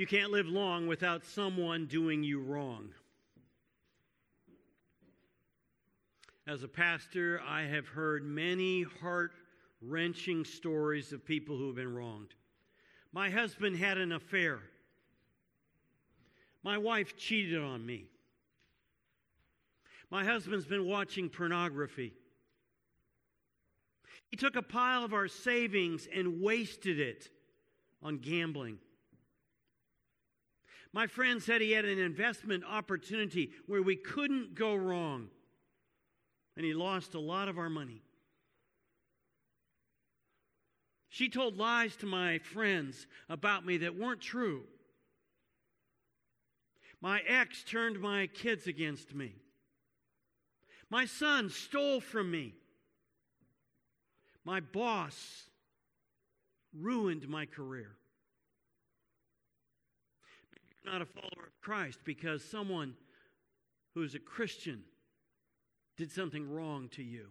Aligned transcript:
You 0.00 0.06
can't 0.06 0.32
live 0.32 0.46
long 0.46 0.86
without 0.86 1.26
someone 1.26 1.84
doing 1.84 2.22
you 2.22 2.40
wrong. 2.40 2.88
As 6.46 6.62
a 6.62 6.68
pastor, 6.68 7.38
I 7.46 7.64
have 7.64 7.86
heard 7.86 8.24
many 8.24 8.84
heart 9.02 9.32
wrenching 9.82 10.46
stories 10.46 11.12
of 11.12 11.22
people 11.26 11.58
who 11.58 11.66
have 11.66 11.76
been 11.76 11.94
wronged. 11.94 12.32
My 13.12 13.28
husband 13.28 13.76
had 13.76 13.98
an 13.98 14.12
affair. 14.12 14.60
My 16.62 16.78
wife 16.78 17.18
cheated 17.18 17.60
on 17.60 17.84
me. 17.84 18.06
My 20.10 20.24
husband's 20.24 20.64
been 20.64 20.86
watching 20.86 21.28
pornography. 21.28 22.14
He 24.30 24.38
took 24.38 24.56
a 24.56 24.62
pile 24.62 25.04
of 25.04 25.12
our 25.12 25.28
savings 25.28 26.08
and 26.10 26.40
wasted 26.40 26.98
it 26.98 27.28
on 28.02 28.16
gambling. 28.16 28.78
My 30.92 31.06
friend 31.06 31.42
said 31.42 31.60
he 31.60 31.72
had 31.72 31.84
an 31.84 31.98
investment 31.98 32.64
opportunity 32.68 33.50
where 33.66 33.82
we 33.82 33.96
couldn't 33.96 34.54
go 34.54 34.74
wrong, 34.74 35.28
and 36.56 36.64
he 36.64 36.74
lost 36.74 37.14
a 37.14 37.20
lot 37.20 37.48
of 37.48 37.58
our 37.58 37.70
money. 37.70 38.02
She 41.08 41.28
told 41.28 41.56
lies 41.56 41.96
to 41.96 42.06
my 42.06 42.38
friends 42.38 43.06
about 43.28 43.64
me 43.64 43.78
that 43.78 43.96
weren't 43.96 44.20
true. 44.20 44.62
My 47.00 47.20
ex 47.26 47.64
turned 47.64 48.00
my 48.00 48.26
kids 48.26 48.66
against 48.66 49.14
me. 49.14 49.34
My 50.88 51.06
son 51.06 51.50
stole 51.50 52.00
from 52.00 52.30
me. 52.30 52.54
My 54.44 54.60
boss 54.60 55.44
ruined 56.76 57.28
my 57.28 57.46
career. 57.46 57.96
Not 60.84 61.02
a 61.02 61.06
follower 61.06 61.46
of 61.46 61.60
Christ 61.60 62.00
because 62.04 62.44
someone 62.44 62.94
who's 63.94 64.14
a 64.14 64.18
Christian 64.18 64.82
did 65.96 66.10
something 66.10 66.50
wrong 66.50 66.88
to 66.92 67.02
you. 67.02 67.26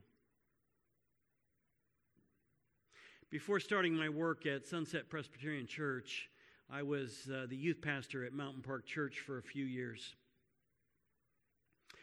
Before 3.31 3.59
starting 3.59 3.95
my 3.95 4.09
work 4.09 4.45
at 4.45 4.66
Sunset 4.66 5.09
Presbyterian 5.09 5.67
Church, 5.67 6.30
I 6.72 6.83
was 6.83 7.30
uh, 7.33 7.45
the 7.47 7.56
youth 7.56 7.81
pastor 7.81 8.25
at 8.25 8.33
Mountain 8.33 8.61
Park 8.61 8.86
Church 8.86 9.19
for 9.19 9.38
a 9.38 9.44
few 9.44 9.66
years. 9.66 10.16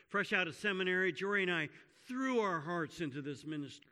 Fresh 0.08 0.32
out 0.32 0.48
of 0.48 0.54
seminary, 0.54 1.12
Jory 1.12 1.42
and 1.42 1.52
I 1.52 1.68
threw 2.06 2.40
our 2.40 2.60
hearts 2.60 3.00
into 3.00 3.22
this 3.22 3.44
ministry. 3.44 3.90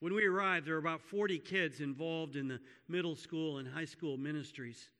When 0.00 0.14
we 0.14 0.26
arrived, 0.26 0.66
there 0.66 0.74
were 0.74 0.80
about 0.80 1.00
40 1.00 1.38
kids 1.40 1.80
involved 1.80 2.36
in 2.36 2.46
the 2.46 2.60
middle 2.88 3.16
school 3.16 3.58
and 3.58 3.66
high 3.66 3.84
school 3.84 4.16
ministries. 4.16 4.90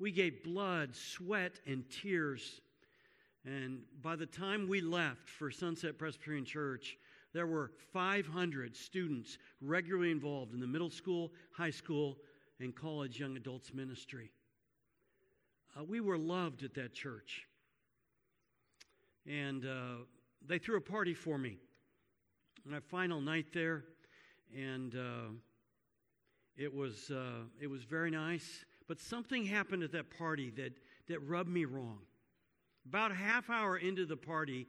We 0.00 0.10
gave 0.10 0.42
blood, 0.42 0.96
sweat, 0.96 1.60
and 1.66 1.84
tears. 1.90 2.60
And 3.44 3.82
by 4.02 4.16
the 4.16 4.26
time 4.26 4.66
we 4.66 4.80
left 4.80 5.28
for 5.28 5.50
Sunset 5.50 5.98
Presbyterian 5.98 6.44
Church, 6.44 6.96
there 7.32 7.46
were 7.46 7.70
500 7.92 8.74
students 8.74 9.38
regularly 9.60 10.10
involved 10.10 10.52
in 10.54 10.60
the 10.60 10.66
middle 10.66 10.90
school, 10.90 11.30
high 11.52 11.70
school, 11.70 12.16
and 12.58 12.74
college 12.74 13.20
young 13.20 13.36
adults 13.36 13.72
ministry. 13.72 14.32
Uh, 15.78 15.84
we 15.84 16.00
were 16.00 16.18
loved 16.18 16.64
at 16.64 16.74
that 16.74 16.92
church. 16.92 17.46
And 19.26 19.64
uh, 19.64 20.04
they 20.46 20.58
threw 20.58 20.76
a 20.76 20.80
party 20.80 21.14
for 21.14 21.38
me 21.38 21.58
my 22.64 22.80
final 22.80 23.20
night 23.20 23.46
there, 23.52 23.84
and 24.56 24.94
uh, 24.94 25.32
it 26.56 26.72
was 26.74 27.10
uh, 27.10 27.44
it 27.60 27.68
was 27.68 27.84
very 27.84 28.10
nice. 28.10 28.64
But 28.90 28.98
something 28.98 29.44
happened 29.44 29.84
at 29.84 29.92
that 29.92 30.10
party 30.18 30.50
that 30.56 30.72
that 31.06 31.20
rubbed 31.20 31.48
me 31.48 31.64
wrong. 31.64 32.00
About 32.84 33.12
half 33.12 33.48
hour 33.48 33.76
into 33.76 34.04
the 34.04 34.16
party, 34.16 34.66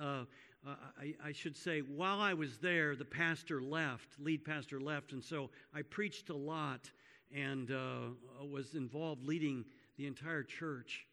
uh, 0.00 0.24
uh, 0.66 0.74
I, 0.98 1.14
I, 1.22 1.32
should 1.32 1.54
say, 1.54 1.80
while 1.80 2.18
I 2.18 2.32
was 2.32 2.56
there, 2.56 2.96
the 2.96 3.04
pastor 3.04 3.60
left, 3.60 4.18
lead 4.18 4.42
pastor 4.42 4.80
left, 4.80 5.12
and 5.12 5.22
so 5.22 5.50
I 5.74 5.82
preached 5.82 6.30
a 6.30 6.34
lot 6.34 6.90
and 7.30 7.70
uh, 7.70 8.46
was 8.50 8.74
involved 8.74 9.26
leading 9.26 9.66
the 9.98 10.06
entire 10.06 10.44
church. 10.44 11.06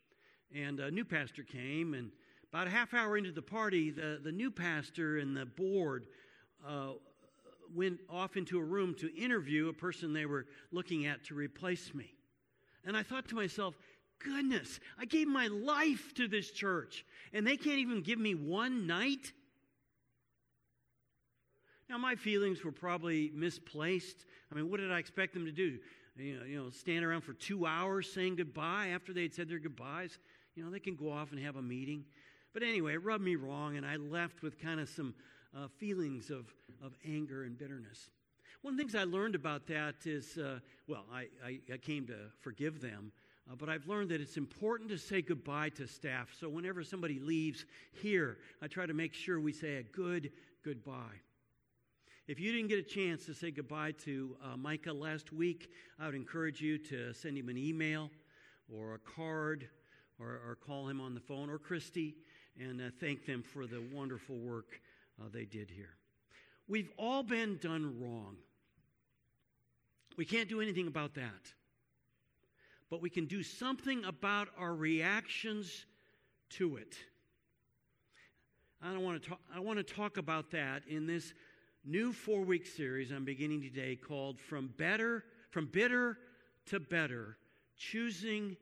And 0.56 0.80
a 0.80 0.90
new 0.90 1.04
pastor 1.04 1.44
came, 1.44 1.94
and 1.94 2.10
about 2.54 2.68
a 2.68 2.70
half 2.70 2.94
hour 2.94 3.18
into 3.18 3.34
the 3.34 3.42
party, 3.42 3.92
the, 3.92 4.22
the 4.24 4.32
new 4.32 4.50
pastor 4.50 5.18
and 5.18 5.36
the 5.36 5.46
board 5.46 6.06
uh, 6.66 6.92
went 7.76 8.00
off 8.10 8.38
into 8.38 8.58
a 8.60 8.64
room 8.64 8.96
to 9.00 9.14
interview 9.14 9.68
a 9.68 9.74
person 9.74 10.14
they 10.14 10.26
were 10.26 10.46
looking 10.72 11.06
at 11.06 11.26
to 11.26 11.36
replace 11.36 11.94
me. 11.94 12.16
And 12.86 12.96
I 12.96 13.04
thought 13.04 13.28
to 13.30 13.36
myself, 13.36 13.76
goodness, 14.20 14.80
I 15.00 15.06
gave 15.06 15.28
my 15.28 15.48
life 15.48 16.14
to 16.16 16.28
this 16.28 16.52
church, 16.52 17.06
and 17.34 17.46
they 17.46 17.58
can't 17.58 17.80
even 17.80 18.02
give 18.02 18.20
me 18.20 18.36
one 18.36 18.88
night? 18.88 19.34
Now, 21.90 21.98
my 21.98 22.16
feelings 22.16 22.64
were 22.64 22.72
probably 22.72 23.32
misplaced. 23.34 24.26
I 24.52 24.56
mean, 24.56 24.70
what 24.70 24.80
did 24.80 24.92
I 24.92 25.00
expect 25.00 25.34
them 25.34 25.46
to 25.46 25.52
do? 25.52 25.78
You 26.18 26.40
know, 26.40 26.46
you 26.46 26.64
know, 26.64 26.70
stand 26.70 27.04
around 27.04 27.22
for 27.22 27.34
two 27.34 27.66
hours 27.66 28.12
saying 28.12 28.38
goodbye 28.38 28.88
after 28.88 29.14
they'd 29.14 29.34
said 29.34 29.50
their 29.50 29.60
goodbyes? 29.60 30.18
You 30.56 30.64
know, 30.64 30.72
they 30.72 30.80
can 30.80 30.96
go 30.96 31.12
off 31.12 31.32
and 31.32 31.40
have 31.42 31.58
a 31.58 31.62
meeting. 31.62 32.06
But 32.54 32.64
anyway, 32.64 32.94
it 32.94 33.04
rubbed 33.04 33.24
me 33.24 33.36
wrong, 33.36 33.76
and 33.76 33.86
I 33.86 33.98
left 33.98 34.42
with 34.42 34.58
kind 34.60 34.80
of 34.80 34.88
some 34.90 35.14
uh, 35.56 35.68
feelings 35.78 36.30
of, 36.30 36.46
of 36.84 36.94
anger 37.06 37.44
and 37.44 37.58
bitterness. 37.58 38.10
One 38.66 38.74
of 38.74 38.78
the 38.78 38.84
things 38.84 38.96
I 38.96 39.04
learned 39.04 39.36
about 39.36 39.68
that 39.68 39.94
is 40.08 40.40
uh, 40.40 40.58
well, 40.88 41.06
I, 41.14 41.28
I, 41.46 41.60
I, 41.72 41.78
came 41.78 42.08
to 42.08 42.16
forgive 42.42 42.82
them, 42.82 43.12
uh, 43.48 43.54
but 43.56 43.70
I've 43.70 43.88
learned 43.88 44.10
that 44.10 44.22
it's 44.22 44.38
important 44.38 44.90
to 44.90 44.98
say 44.98 45.22
goodbye 45.22 45.70
to 45.76 45.88
staff. 45.88 46.34
So 46.40 46.50
whenever 46.50 46.84
somebody 46.84 47.20
leaves 47.20 47.66
here, 47.92 48.40
I 48.64 48.68
try 48.68 48.88
to 48.88 48.94
make 48.96 49.14
sure 49.14 49.40
we 49.40 49.54
say 49.54 49.76
a 49.76 49.84
good 49.84 50.32
goodbye. 50.64 51.22
If 52.28 52.40
you 52.40 52.52
didn't 52.52 52.70
get 52.70 52.80
a 52.80 52.82
chance 52.82 53.28
to 53.28 53.36
say 53.36 53.52
goodbye 53.52 53.92
to 54.06 54.36
uh, 54.44 54.58
Micah 54.58 54.94
last 54.94 55.32
week, 55.32 55.70
I 56.00 56.08
would 56.08 56.16
encourage 56.16 56.60
you 56.60 56.80
to 56.80 57.14
send 57.14 57.38
him 57.38 57.50
an 57.50 57.60
email 57.60 58.10
or 58.76 58.96
a 58.96 59.00
card 59.16 59.70
or, 60.20 60.42
or 60.44 60.58
call 60.66 60.90
him 60.90 61.02
on 61.02 61.14
the 61.14 61.22
phone 61.22 61.52
or 61.52 61.60
Christy 61.60 62.16
and 62.60 62.82
uh, 62.82 62.86
thank 63.00 63.28
them 63.28 63.44
for 63.44 63.68
the 63.68 63.84
wonderful 63.94 64.40
work 64.40 64.82
uh, 65.22 65.28
they 65.32 65.46
did 65.46 65.70
here. 65.70 65.98
We've 66.68 66.90
all 66.98 67.22
been 67.22 67.60
done 67.62 68.02
wrong. 68.02 68.38
We 70.18 70.26
can't 70.26 70.50
do 70.50 70.62
anything 70.62 70.88
about 70.88 71.16
that. 71.16 71.54
But 72.90 73.02
we 73.02 73.10
can 73.10 73.26
do 73.26 73.44
something 73.44 74.06
about 74.06 74.50
our 74.58 74.74
reactions 74.74 75.86
to 76.52 76.78
it. 76.78 76.96
I 78.82 78.94
don't 78.94 79.04
want 79.04 79.22
to 79.22 79.30
talk, 79.30 79.40
I 79.54 79.60
want 79.60 79.78
to 79.78 79.84
talk 79.84 80.18
about 80.18 80.52
that 80.52 80.84
in 80.88 81.08
this 81.08 81.34
new 81.84 82.14
four 82.14 82.42
week 82.42 82.66
series 82.68 83.12
I'm 83.12 83.26
beginning 83.26 83.62
today 83.62 83.96
called 83.96 84.40
From 84.40 84.70
Better, 84.78 85.24
From 85.50 85.66
Bitter 85.66 86.18
to 86.68 86.80
Better, 86.80 87.38
Choosing 87.78 88.56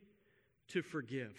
to 0.69 0.81
Forgive. 0.81 1.37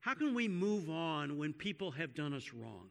How 0.00 0.14
can 0.14 0.34
we 0.34 0.48
move 0.48 0.88
on 0.90 1.38
when 1.38 1.52
people 1.52 1.90
have 1.92 2.14
done 2.14 2.32
us 2.34 2.52
wrong? 2.52 2.88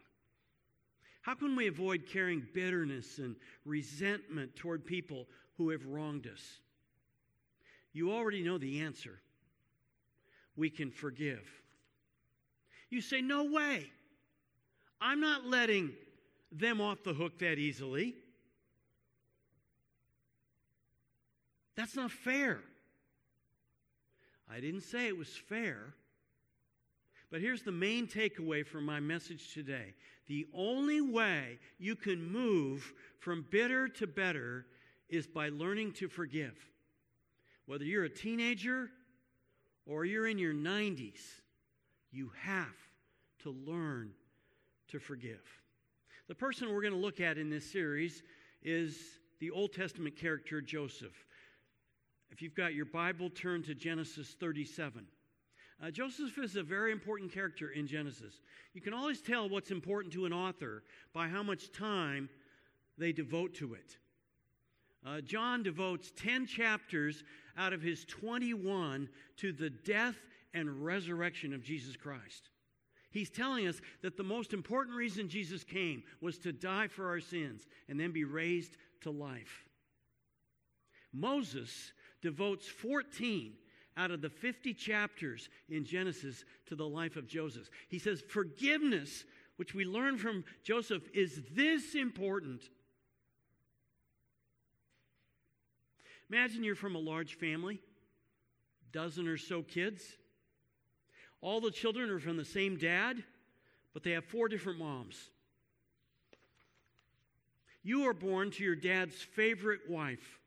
How 1.22 1.36
can 1.36 1.56
we 1.56 1.68
avoid 1.68 2.08
carrying 2.12 2.48
bitterness 2.54 3.18
and 3.18 3.36
resentment 3.66 4.56
toward 4.56 4.86
people 4.86 5.28
who 5.60 5.70
have 5.72 5.86
wronged 5.86 6.26
us? 6.26 6.42
You 7.92 8.14
already 8.14 8.42
know 8.42 8.58
the 8.58 8.80
answer. 8.80 9.20
We 10.56 10.70
can 10.70 10.90
forgive. 10.90 11.46
You 12.90 13.02
say, 13.02 13.22
No 13.22 13.44
way. 13.44 13.92
I'm 15.02 15.20
not 15.20 15.46
letting 15.46 15.92
them 16.52 16.82
off 16.82 17.04
the 17.04 17.14
hook 17.14 17.40
that 17.40 17.58
easily. 17.58 18.16
That's 21.76 21.96
not 21.96 22.12
fair. 22.12 22.60
I 24.52 24.60
didn't 24.60 24.82
say 24.82 25.08
it 25.08 25.18
was 25.18 25.30
fair. 25.30 25.94
But 27.32 27.42
here's 27.42 27.64
the 27.64 27.72
main 27.72 28.08
takeaway 28.08 28.66
from 28.66 28.86
my 28.86 29.00
message 29.00 29.54
today 29.54 29.94
the 30.28 30.48
only 30.54 31.02
way 31.02 31.60
you 31.80 31.96
can 31.96 32.32
move 32.32 32.94
from 33.20 33.46
bitter 33.50 33.88
to 33.88 34.08
better 34.08 34.66
is 35.10 35.28
by 35.28 35.50
learning 35.50 35.94
to 35.94 36.08
forgive. 36.08 36.56
Whether 37.66 37.86
you're 37.86 38.06
a 38.06 38.10
teenager 38.10 38.90
or 39.86 40.06
you're 40.06 40.28
in 40.28 40.38
your 40.38 40.54
90s, 40.54 41.22
you 42.12 42.32
have 42.42 42.76
to 43.44 43.52
learn 43.52 44.12
to 44.90 45.00
forgive. 45.00 45.44
The 46.28 46.36
person 46.36 46.74
we're 46.74 46.82
going 46.82 46.94
to 46.94 47.00
look 47.00 47.20
at 47.20 47.38
in 47.38 47.50
this 47.50 47.72
series 47.72 48.24
is 48.62 48.98
the 49.40 49.52
Old 49.52 49.74
Testament 49.74 50.16
character 50.16 50.62
Joseph. 50.62 51.14
If 52.32 52.42
you've 52.42 52.56
got 52.56 52.74
your 52.74 52.86
Bible, 52.86 53.30
turn 53.30 53.64
to 53.64 53.74
Genesis 53.74 54.36
37. 54.40 55.06
Uh, 55.82 55.90
Joseph 55.92 56.38
is 56.38 56.56
a 56.56 56.64
very 56.64 56.92
important 56.92 57.32
character 57.32 57.70
in 57.70 57.88
Genesis. 57.88 58.42
You 58.74 58.82
can 58.82 58.94
always 58.94 59.22
tell 59.22 59.48
what's 59.48 59.72
important 59.72 60.14
to 60.14 60.26
an 60.26 60.34
author 60.34 60.84
by 61.14 61.30
how 61.30 61.42
much 61.42 61.72
time 61.72 62.30
they 62.98 63.12
devote 63.12 63.54
to 63.56 63.74
it. 63.74 63.98
Uh, 65.06 65.22
John 65.22 65.64
devotes 65.64 66.12
10 66.18 66.46
chapters 66.46 67.24
out 67.58 67.74
of 67.74 67.82
his 67.82 68.06
21 68.06 69.08
to 69.38 69.54
the 69.54 69.70
death 69.70 70.16
and 70.54 70.84
resurrection 70.84 71.54
of 71.54 71.64
Jesus 71.64 71.96
Christ. 71.96 72.50
He's 73.12 73.30
telling 73.30 73.68
us 73.68 73.82
that 74.02 74.18
the 74.18 74.24
most 74.24 74.54
important 74.54 74.96
reason 74.96 75.30
Jesus 75.30 75.64
came 75.64 76.04
was 76.22 76.38
to 76.40 76.52
die 76.52 76.88
for 76.88 77.08
our 77.08 77.20
sins 77.20 77.66
and 77.88 78.00
then 78.00 78.12
be 78.12 78.24
raised 78.24 78.78
to 79.02 79.10
life. 79.10 79.66
Moses 81.12 81.94
devotes 82.22 82.68
14 82.68 83.54
out 83.98 84.12
of 84.12 84.22
the 84.22 84.30
50 84.30 84.74
chapters 84.74 85.50
in 85.70 85.86
Genesis 85.86 86.46
to 86.68 86.76
the 86.76 86.88
life 86.88 87.16
of 87.16 87.28
Joseph. 87.28 87.70
He 87.88 88.00
says, 88.00 88.22
Forgiveness, 88.22 89.26
which 89.58 89.74
we 89.74 89.86
learn 89.86 90.18
from 90.18 90.44
Joseph, 90.64 91.04
is 91.14 91.42
this 91.54 91.96
important. 91.96 92.70
Imagine 96.32 96.64
you're 96.64 96.76
from 96.76 96.96
a 96.96 97.00
large 97.00 97.36
family, 97.36 97.80
dozen 98.92 99.28
or 99.28 99.38
so 99.38 99.64
kids. 99.64 100.04
All 101.42 101.60
the 101.60 101.72
children 101.72 102.10
are 102.10 102.20
from 102.20 102.38
the 102.38 102.46
same 102.46 102.78
dad, 102.78 103.24
but 103.94 104.04
they 104.04 104.12
have 104.12 104.26
four 104.26 104.48
different 104.48 104.80
moms. 104.80 105.18
You 107.82 108.08
are 108.08 108.14
born 108.14 108.52
to 108.52 108.64
your 108.64 108.76
dad's 108.76 109.16
favorite 109.16 109.82
wife. 109.90 110.40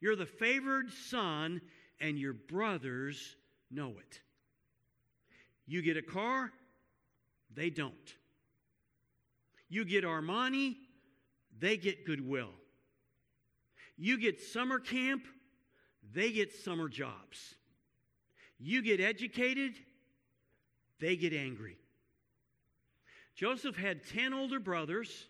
You're 0.00 0.16
the 0.16 0.26
favored 0.26 0.90
son, 0.92 1.60
and 2.00 2.18
your 2.18 2.32
brothers 2.32 3.36
know 3.70 3.90
it. 3.90 4.20
You 5.66 5.80
get 5.80 5.96
a 5.96 6.02
car, 6.02 6.52
they 7.54 7.70
don't. 7.70 7.94
You 9.68 9.84
get 9.84 10.04
Armani, 10.04 10.76
they 11.58 11.76
get 11.76 12.04
Goodwill. 12.04 12.50
You 14.02 14.18
get 14.18 14.40
summer 14.40 14.80
camp, 14.80 15.28
they 16.12 16.32
get 16.32 16.52
summer 16.52 16.88
jobs. 16.88 17.54
You 18.58 18.82
get 18.82 19.00
educated, 19.00 19.74
they 20.98 21.14
get 21.14 21.32
angry. 21.32 21.76
Joseph 23.36 23.76
had 23.76 24.04
10 24.04 24.34
older 24.34 24.58
brothers, 24.58 25.28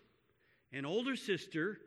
an 0.71 0.87
older 0.87 1.15
sister, 1.15 1.81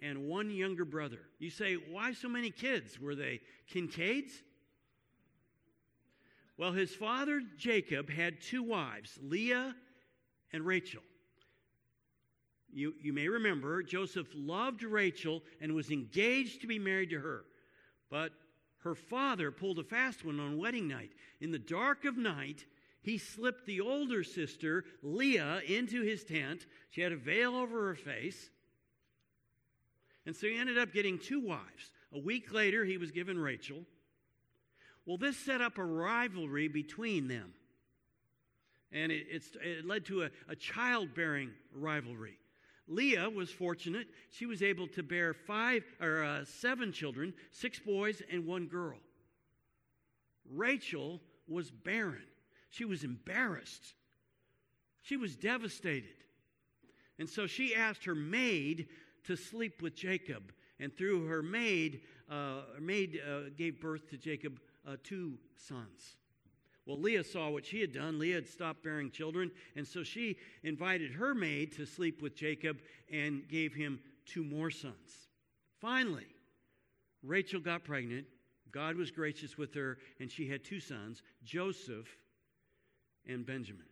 and 0.00 0.26
one 0.26 0.50
younger 0.50 0.86
brother. 0.86 1.18
You 1.38 1.50
say, 1.50 1.74
why 1.74 2.14
so 2.14 2.30
many 2.30 2.50
kids? 2.50 2.98
Were 2.98 3.14
they 3.14 3.42
Kincaids? 3.70 4.32
Well, 6.56 6.72
his 6.72 6.94
father 6.94 7.42
Jacob 7.58 8.08
had 8.08 8.40
two 8.40 8.62
wives, 8.62 9.18
Leah 9.22 9.76
and 10.54 10.64
Rachel. 10.64 11.02
You, 12.74 12.94
you 13.00 13.12
may 13.12 13.28
remember 13.28 13.82
Joseph 13.82 14.26
loved 14.34 14.82
Rachel 14.82 15.42
and 15.60 15.74
was 15.74 15.90
engaged 15.90 16.60
to 16.62 16.66
be 16.66 16.78
married 16.78 17.10
to 17.10 17.20
her. 17.20 17.44
But 18.10 18.32
her 18.80 18.96
father 18.96 19.52
pulled 19.52 19.78
a 19.78 19.84
fast 19.84 20.24
one 20.24 20.40
on 20.40 20.58
wedding 20.58 20.88
night. 20.88 21.12
In 21.40 21.52
the 21.52 21.58
dark 21.58 22.04
of 22.04 22.16
night, 22.16 22.64
he 23.00 23.16
slipped 23.16 23.66
the 23.66 23.80
older 23.80 24.24
sister, 24.24 24.84
Leah, 25.02 25.60
into 25.68 26.02
his 26.02 26.24
tent. 26.24 26.66
She 26.90 27.00
had 27.00 27.12
a 27.12 27.16
veil 27.16 27.54
over 27.54 27.88
her 27.88 27.94
face. 27.94 28.50
And 30.26 30.34
so 30.34 30.48
he 30.48 30.56
ended 30.56 30.76
up 30.76 30.92
getting 30.92 31.18
two 31.18 31.40
wives. 31.40 31.92
A 32.12 32.18
week 32.18 32.52
later, 32.52 32.84
he 32.84 32.98
was 32.98 33.12
given 33.12 33.38
Rachel. 33.38 33.84
Well, 35.06 35.18
this 35.18 35.36
set 35.36 35.60
up 35.60 35.78
a 35.78 35.84
rivalry 35.84 36.68
between 36.68 37.28
them. 37.28 37.52
And 38.90 39.12
it, 39.12 39.26
it 39.62 39.86
led 39.86 40.06
to 40.06 40.22
a, 40.24 40.30
a 40.48 40.56
childbearing 40.56 41.50
rivalry. 41.72 42.38
Leah 42.86 43.30
was 43.30 43.50
fortunate. 43.50 44.08
She 44.30 44.46
was 44.46 44.62
able 44.62 44.86
to 44.88 45.02
bear 45.02 45.32
five 45.32 45.84
or 46.00 46.22
uh, 46.22 46.44
seven 46.44 46.92
children, 46.92 47.32
six 47.50 47.78
boys 47.78 48.22
and 48.30 48.46
one 48.46 48.66
girl. 48.66 48.98
Rachel 50.50 51.20
was 51.48 51.70
barren. 51.70 52.26
She 52.70 52.84
was 52.84 53.04
embarrassed. 53.04 53.94
She 55.02 55.16
was 55.16 55.36
devastated. 55.36 56.24
And 57.18 57.28
so 57.28 57.46
she 57.46 57.74
asked 57.74 58.04
her 58.04 58.14
maid 58.14 58.88
to 59.24 59.36
sleep 59.36 59.80
with 59.80 59.94
Jacob. 59.94 60.52
And 60.80 60.94
through 60.94 61.26
her 61.26 61.42
maid, 61.42 62.00
uh, 62.30 62.62
her 62.74 62.80
maid 62.80 63.20
uh, 63.26 63.50
gave 63.56 63.80
birth 63.80 64.10
to 64.10 64.18
Jacob 64.18 64.60
uh, 64.86 64.96
two 65.02 65.38
sons. 65.56 66.16
Well, 66.86 66.98
Leah 66.98 67.24
saw 67.24 67.48
what 67.48 67.64
she 67.64 67.80
had 67.80 67.92
done. 67.92 68.18
Leah 68.18 68.36
had 68.36 68.48
stopped 68.48 68.82
bearing 68.82 69.10
children, 69.10 69.50
and 69.74 69.86
so 69.86 70.02
she 70.02 70.36
invited 70.62 71.12
her 71.12 71.34
maid 71.34 71.72
to 71.76 71.86
sleep 71.86 72.20
with 72.20 72.36
Jacob 72.36 72.78
and 73.10 73.48
gave 73.48 73.74
him 73.74 74.00
two 74.26 74.44
more 74.44 74.70
sons. 74.70 75.28
Finally, 75.80 76.26
Rachel 77.22 77.60
got 77.60 77.84
pregnant. 77.84 78.26
God 78.70 78.96
was 78.96 79.10
gracious 79.10 79.56
with 79.56 79.72
her, 79.74 79.98
and 80.20 80.30
she 80.30 80.48
had 80.48 80.64
two 80.64 80.80
sons, 80.80 81.22
Joseph 81.42 82.08
and 83.26 83.46
Benjamin. 83.46 83.86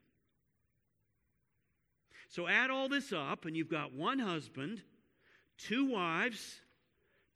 So 2.28 2.48
add 2.48 2.70
all 2.70 2.88
this 2.88 3.12
up, 3.12 3.46
and 3.46 3.56
you've 3.56 3.68
got 3.70 3.94
one 3.94 4.18
husband 4.18 4.82
two 5.58 5.84
wives, 5.84 6.60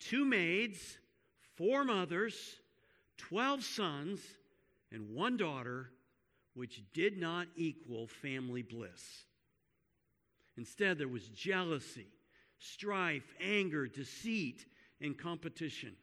two 0.01 0.25
maids, 0.25 0.99
four 1.55 1.85
mothers, 1.85 2.57
twelve 3.17 3.63
sons, 3.63 4.21
and 4.93 5.15
one 5.15 5.37
daughter, 5.37 5.91
which 6.55 6.83
did 6.93 7.19
not 7.19 7.47
equal 7.57 8.07
family 8.07 8.63
bliss. 8.63 9.25
Instead, 10.57 10.99
there 10.99 11.09
was 11.09 11.29
jealousy, 11.29 12.09
strife, 12.59 13.35
anger, 13.41 13.87
deceit, 13.87 14.65
and 15.01 15.19
competition. 15.19 15.95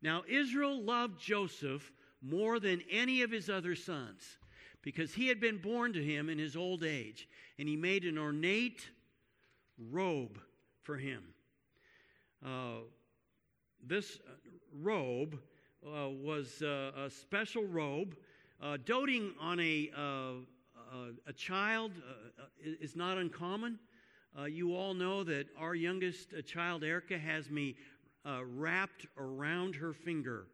Now, 0.00 0.22
Israel 0.28 0.82
loved 0.82 1.20
Joseph 1.20 1.92
more 2.22 2.58
than 2.58 2.82
any 2.90 3.22
of 3.22 3.30
his 3.30 3.50
other 3.50 3.74
sons 3.74 4.38
because 4.82 5.12
he 5.12 5.28
had 5.28 5.40
been 5.40 5.58
born 5.58 5.92
to 5.92 6.02
him 6.02 6.28
in 6.28 6.38
his 6.38 6.56
old 6.56 6.84
age, 6.84 7.28
and 7.58 7.68
he 7.68 7.76
made 7.76 8.04
an 8.04 8.16
ornate 8.16 8.88
robe 9.90 10.38
for 10.82 10.96
him. 10.96 11.22
Uh, 12.44 12.80
this 13.84 14.18
uh, 14.26 14.30
robe 14.72 15.38
uh, 15.86 16.08
was 16.08 16.62
uh, 16.62 16.90
a 16.96 17.10
special 17.10 17.64
robe. 17.64 18.16
Uh, 18.60 18.76
doting 18.84 19.32
on 19.40 19.60
a, 19.60 19.90
uh, 19.96 20.32
a 21.26 21.32
child 21.32 21.92
is 22.60 22.96
not 22.96 23.16
uncommon. 23.18 23.78
you 24.48 24.74
all 24.74 24.94
know 24.94 25.22
that 25.22 25.46
our 25.58 25.74
youngest 25.74 26.34
child, 26.46 26.82
Erica, 26.82 27.18
has 27.18 27.50
me 27.50 27.76
wrapped 28.24 29.06
around 29.16 29.76
her 29.76 29.92
finger. 29.92 30.46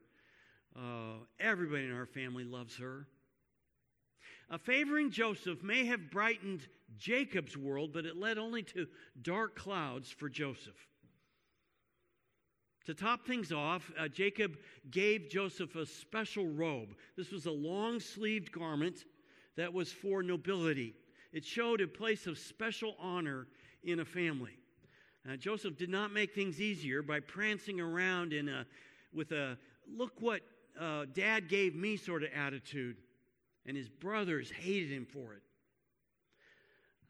everybody 1.40 1.84
in 1.84 1.93
our 1.93 2.06
family 2.06 2.44
loves 2.44 2.76
her. 2.76 3.06
Uh, 4.50 4.58
favoring 4.58 5.10
Joseph 5.10 5.62
may 5.62 5.86
have 5.86 6.10
brightened 6.10 6.69
Jacob's 6.98 7.56
world, 7.56 7.93
but 7.94 8.04
it 8.04 8.16
led 8.16 8.36
only 8.36 8.62
to 8.62 8.86
dark 9.22 9.56
clouds 9.56 10.10
for 10.10 10.28
Joseph. 10.28 10.76
To 12.86 12.94
top 12.94 13.26
things 13.26 13.50
off, 13.50 13.91
uh, 13.98 14.08
Jacob 14.08 14.58
gave 14.91 15.31
Joseph 15.31 15.74
a 15.74 15.86
special 15.86 16.46
robe. 16.46 16.94
This 17.17 17.31
was 17.31 17.46
a 17.46 17.50
long 17.50 17.98
sleeved 17.98 18.53
garment 18.53 19.05
that 19.56 19.72
was 19.72 19.91
for 19.91 20.22
nobility. 20.22 20.94
It 21.32 21.44
showed 21.44 21.81
a 21.81 21.88
place 21.88 22.26
of 22.26 22.38
special 22.38 22.94
honor 23.00 23.46
in 23.82 24.00
a 24.00 24.05
family. 24.05 24.58
Uh, 25.29 25.36
Joseph 25.36 25.79
did 25.79 25.88
not 25.88 26.12
make 26.12 26.34
things 26.34 26.60
easier 26.60 27.03
by 27.03 27.20
prancing 27.20 27.81
around 27.81 28.32
in 28.32 28.48
a, 28.48 28.67
with 29.14 29.32
a 29.32 29.56
look 29.91 30.12
what 30.20 30.43
uh, 30.79 31.06
dad 31.14 31.48
gave 31.48 31.74
me 31.74 31.96
sort 31.96 32.22
of 32.22 32.29
attitude 32.34 32.96
and 33.67 33.76
his 33.76 33.88
brothers 33.88 34.50
hated 34.50 34.91
him 34.91 35.06
for 35.06 35.32
it. 35.32 35.43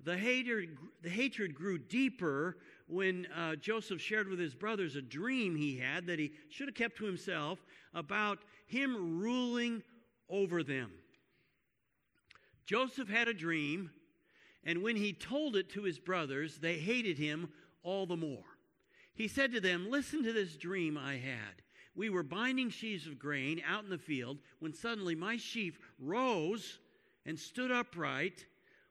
The 0.05 0.17
hatred, 0.17 0.77
the 1.03 1.09
hatred 1.09 1.55
grew 1.55 1.79
deeper 1.79 2.59
when 2.87 3.27
uh, 3.27 3.57
Joseph 3.57 4.01
shared 4.01 4.29
with 4.29 4.39
his 4.39 4.55
brothers 4.55 4.97
a 4.97 5.03
dream 5.03 5.57
he 5.57 5.79
had 5.79 6.07
that 6.07 6.19
he 6.19 6.33
should 6.51 6.69
have 6.69 6.75
kept 6.75 6.99
to 6.99 7.05
himself 7.05 7.65
about 7.95 8.39
him 8.67 9.21
ruling 9.21 9.83
over 10.29 10.63
them. 10.63 10.91
Joseph 12.67 13.09
had 13.09 13.29
a 13.29 13.35
dream, 13.35 13.91
and 14.65 14.83
when 14.83 14.97
he 14.97 15.13
told 15.13 15.57
it 15.57 15.71
to 15.71 15.83
his 15.83 15.99
brothers, 15.99 16.59
they 16.59 16.79
hated 16.79 17.19
him 17.19 17.49
all 17.83 18.07
the 18.07 18.17
more. 18.17 18.45
He 19.15 19.29
said 19.29 19.53
to 19.53 19.61
them, 19.61 19.91
Listen 19.91 20.23
to 20.25 20.33
this 20.33 20.57
dream 20.57 20.99
I 20.99 21.15
had. 21.15 21.63
We 21.95 22.11
were 22.11 22.23
binding 22.23 22.71
sheaves 22.71 23.07
of 23.07 23.19
grain 23.19 23.63
out 23.67 23.85
in 23.85 23.91
the 23.91 23.99
field 23.99 24.39
when 24.59 24.73
suddenly 24.73 25.15
my 25.15 25.37
sheaf 25.37 25.79
rose 25.99 26.81
and 27.25 27.39
stood 27.39 27.71
upright 27.71 28.45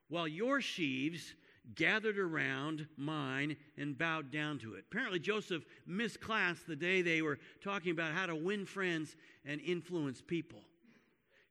while 0.08 0.28
your 0.28 0.62
sheaves 0.62 1.34
gathered 1.75 2.17
around 2.17 2.88
mine 2.98 3.55
and 3.77 3.98
bowed 3.98 4.32
down 4.32 4.60
to 4.60 4.75
it. 4.75 4.86
Apparently, 4.91 5.20
Joseph 5.20 5.63
missed 5.88 6.20
class 6.20 6.60
the 6.67 6.75
day 6.75 7.01
they 7.01 7.22
were 7.22 7.39
talking 7.63 7.91
about 7.91 8.13
how 8.13 8.25
to 8.25 8.36
win 8.36 8.65
friends 8.65 9.15
and 9.46 9.62
influence 9.62 10.22
people. 10.22 10.60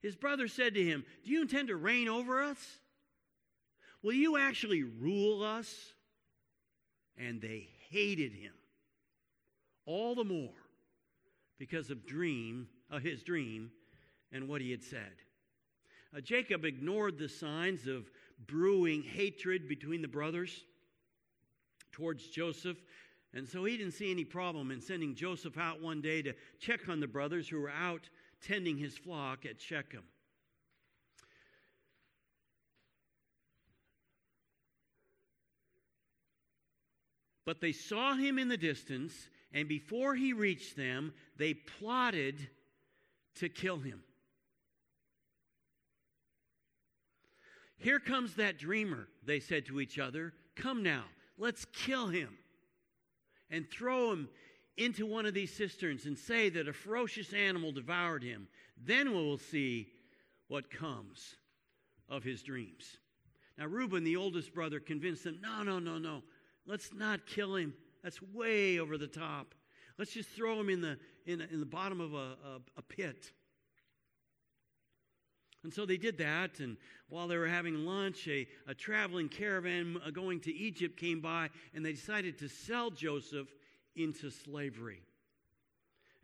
His 0.02 0.16
brother 0.16 0.48
said 0.48 0.74
to 0.74 0.84
him, 0.84 1.04
Do 1.24 1.30
you 1.30 1.42
intend 1.42 1.68
to 1.68 1.76
reign 1.76 2.08
over 2.08 2.42
us? 2.42 2.58
Will 4.02 4.12
you 4.12 4.36
actually 4.36 4.82
rule 4.82 5.42
us? 5.42 5.92
And 7.16 7.40
they 7.40 7.68
hated 7.90 8.32
him 8.32 8.54
all 9.86 10.14
the 10.14 10.24
more 10.24 10.50
because 11.58 11.90
of 11.90 12.06
dream, 12.06 12.66
uh, 12.90 12.98
his 12.98 13.22
dream 13.22 13.70
and 14.32 14.48
what 14.48 14.60
he 14.60 14.70
had 14.70 14.82
said. 14.82 15.12
Uh, 16.14 16.20
Jacob 16.20 16.64
ignored 16.64 17.18
the 17.18 17.28
signs 17.28 17.86
of 17.86 18.10
brewing 18.46 19.02
hatred 19.02 19.68
between 19.68 20.02
the 20.02 20.08
brothers 20.08 20.64
towards 21.92 22.26
Joseph, 22.26 22.78
and 23.34 23.48
so 23.48 23.64
he 23.64 23.76
didn't 23.76 23.92
see 23.92 24.10
any 24.10 24.24
problem 24.24 24.70
in 24.70 24.80
sending 24.80 25.14
Joseph 25.14 25.56
out 25.58 25.80
one 25.80 26.00
day 26.00 26.22
to 26.22 26.34
check 26.58 26.88
on 26.88 27.00
the 27.00 27.06
brothers 27.06 27.48
who 27.48 27.60
were 27.60 27.70
out 27.70 28.08
tending 28.46 28.76
his 28.76 28.96
flock 28.96 29.46
at 29.46 29.60
Shechem. 29.60 30.02
But 37.44 37.60
they 37.60 37.72
saw 37.72 38.14
him 38.14 38.38
in 38.38 38.48
the 38.48 38.56
distance, 38.56 39.28
and 39.52 39.68
before 39.68 40.14
he 40.14 40.32
reached 40.32 40.76
them, 40.76 41.12
they 41.36 41.54
plotted 41.54 42.48
to 43.36 43.48
kill 43.48 43.78
him. 43.78 44.02
Here 47.82 47.98
comes 47.98 48.36
that 48.36 48.58
dreamer, 48.58 49.08
they 49.26 49.40
said 49.40 49.66
to 49.66 49.80
each 49.80 49.98
other. 49.98 50.32
Come 50.54 50.84
now, 50.84 51.02
let's 51.36 51.64
kill 51.64 52.06
him 52.06 52.38
and 53.50 53.68
throw 53.68 54.12
him 54.12 54.28
into 54.76 55.04
one 55.04 55.26
of 55.26 55.34
these 55.34 55.52
cisterns 55.52 56.06
and 56.06 56.16
say 56.16 56.48
that 56.50 56.68
a 56.68 56.72
ferocious 56.72 57.32
animal 57.32 57.72
devoured 57.72 58.22
him. 58.22 58.46
Then 58.80 59.10
we 59.10 59.16
will 59.16 59.36
see 59.36 59.88
what 60.46 60.70
comes 60.70 61.34
of 62.08 62.22
his 62.22 62.44
dreams. 62.44 62.98
Now, 63.58 63.66
Reuben, 63.66 64.04
the 64.04 64.16
oldest 64.16 64.54
brother, 64.54 64.78
convinced 64.78 65.24
them 65.24 65.40
no, 65.42 65.64
no, 65.64 65.80
no, 65.80 65.98
no. 65.98 66.22
Let's 66.64 66.94
not 66.94 67.26
kill 67.26 67.56
him. 67.56 67.74
That's 68.04 68.22
way 68.22 68.78
over 68.78 68.96
the 68.96 69.08
top. 69.08 69.56
Let's 69.98 70.12
just 70.12 70.30
throw 70.30 70.58
him 70.60 70.68
in 70.68 70.80
the, 70.80 70.98
in, 71.26 71.40
in 71.40 71.58
the 71.58 71.66
bottom 71.66 72.00
of 72.00 72.14
a, 72.14 72.16
a, 72.16 72.60
a 72.76 72.82
pit. 72.82 73.32
And 75.64 75.72
so 75.72 75.86
they 75.86 75.96
did 75.96 76.18
that, 76.18 76.58
and 76.58 76.76
while 77.08 77.28
they 77.28 77.36
were 77.36 77.46
having 77.46 77.86
lunch, 77.86 78.26
a, 78.26 78.48
a 78.66 78.74
traveling 78.74 79.28
caravan 79.28 80.00
uh, 80.04 80.10
going 80.10 80.40
to 80.40 80.52
Egypt 80.52 80.98
came 80.98 81.20
by, 81.20 81.50
and 81.72 81.86
they 81.86 81.92
decided 81.92 82.38
to 82.38 82.48
sell 82.48 82.90
Joseph 82.90 83.46
into 83.94 84.30
slavery. 84.30 85.02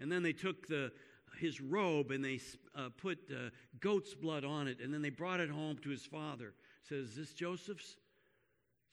And 0.01 0.11
then 0.11 0.23
they 0.23 0.33
took 0.33 0.67
the, 0.67 0.91
his 1.39 1.61
robe 1.61 2.11
and 2.11 2.25
they 2.25 2.41
uh, 2.77 2.89
put 2.97 3.19
uh, 3.31 3.51
goat's 3.81 4.15
blood 4.15 4.45
on 4.45 4.67
it, 4.67 4.81
and 4.83 4.93
then 4.93 5.03
they 5.03 5.11
brought 5.11 5.41
it 5.41 5.51
home 5.51 5.79
to 5.83 5.91
his 5.91 6.05
father. 6.05 6.55
Says, 6.89 7.11
Is 7.11 7.17
this 7.17 7.33
Joseph's? 7.33 7.97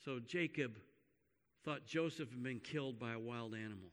So 0.04 0.20
Jacob 0.20 0.78
thought 1.64 1.88
Joseph 1.88 2.30
had 2.30 2.44
been 2.44 2.60
killed 2.60 3.00
by 3.00 3.14
a 3.14 3.20
wild 3.20 3.56
animal. 3.56 3.90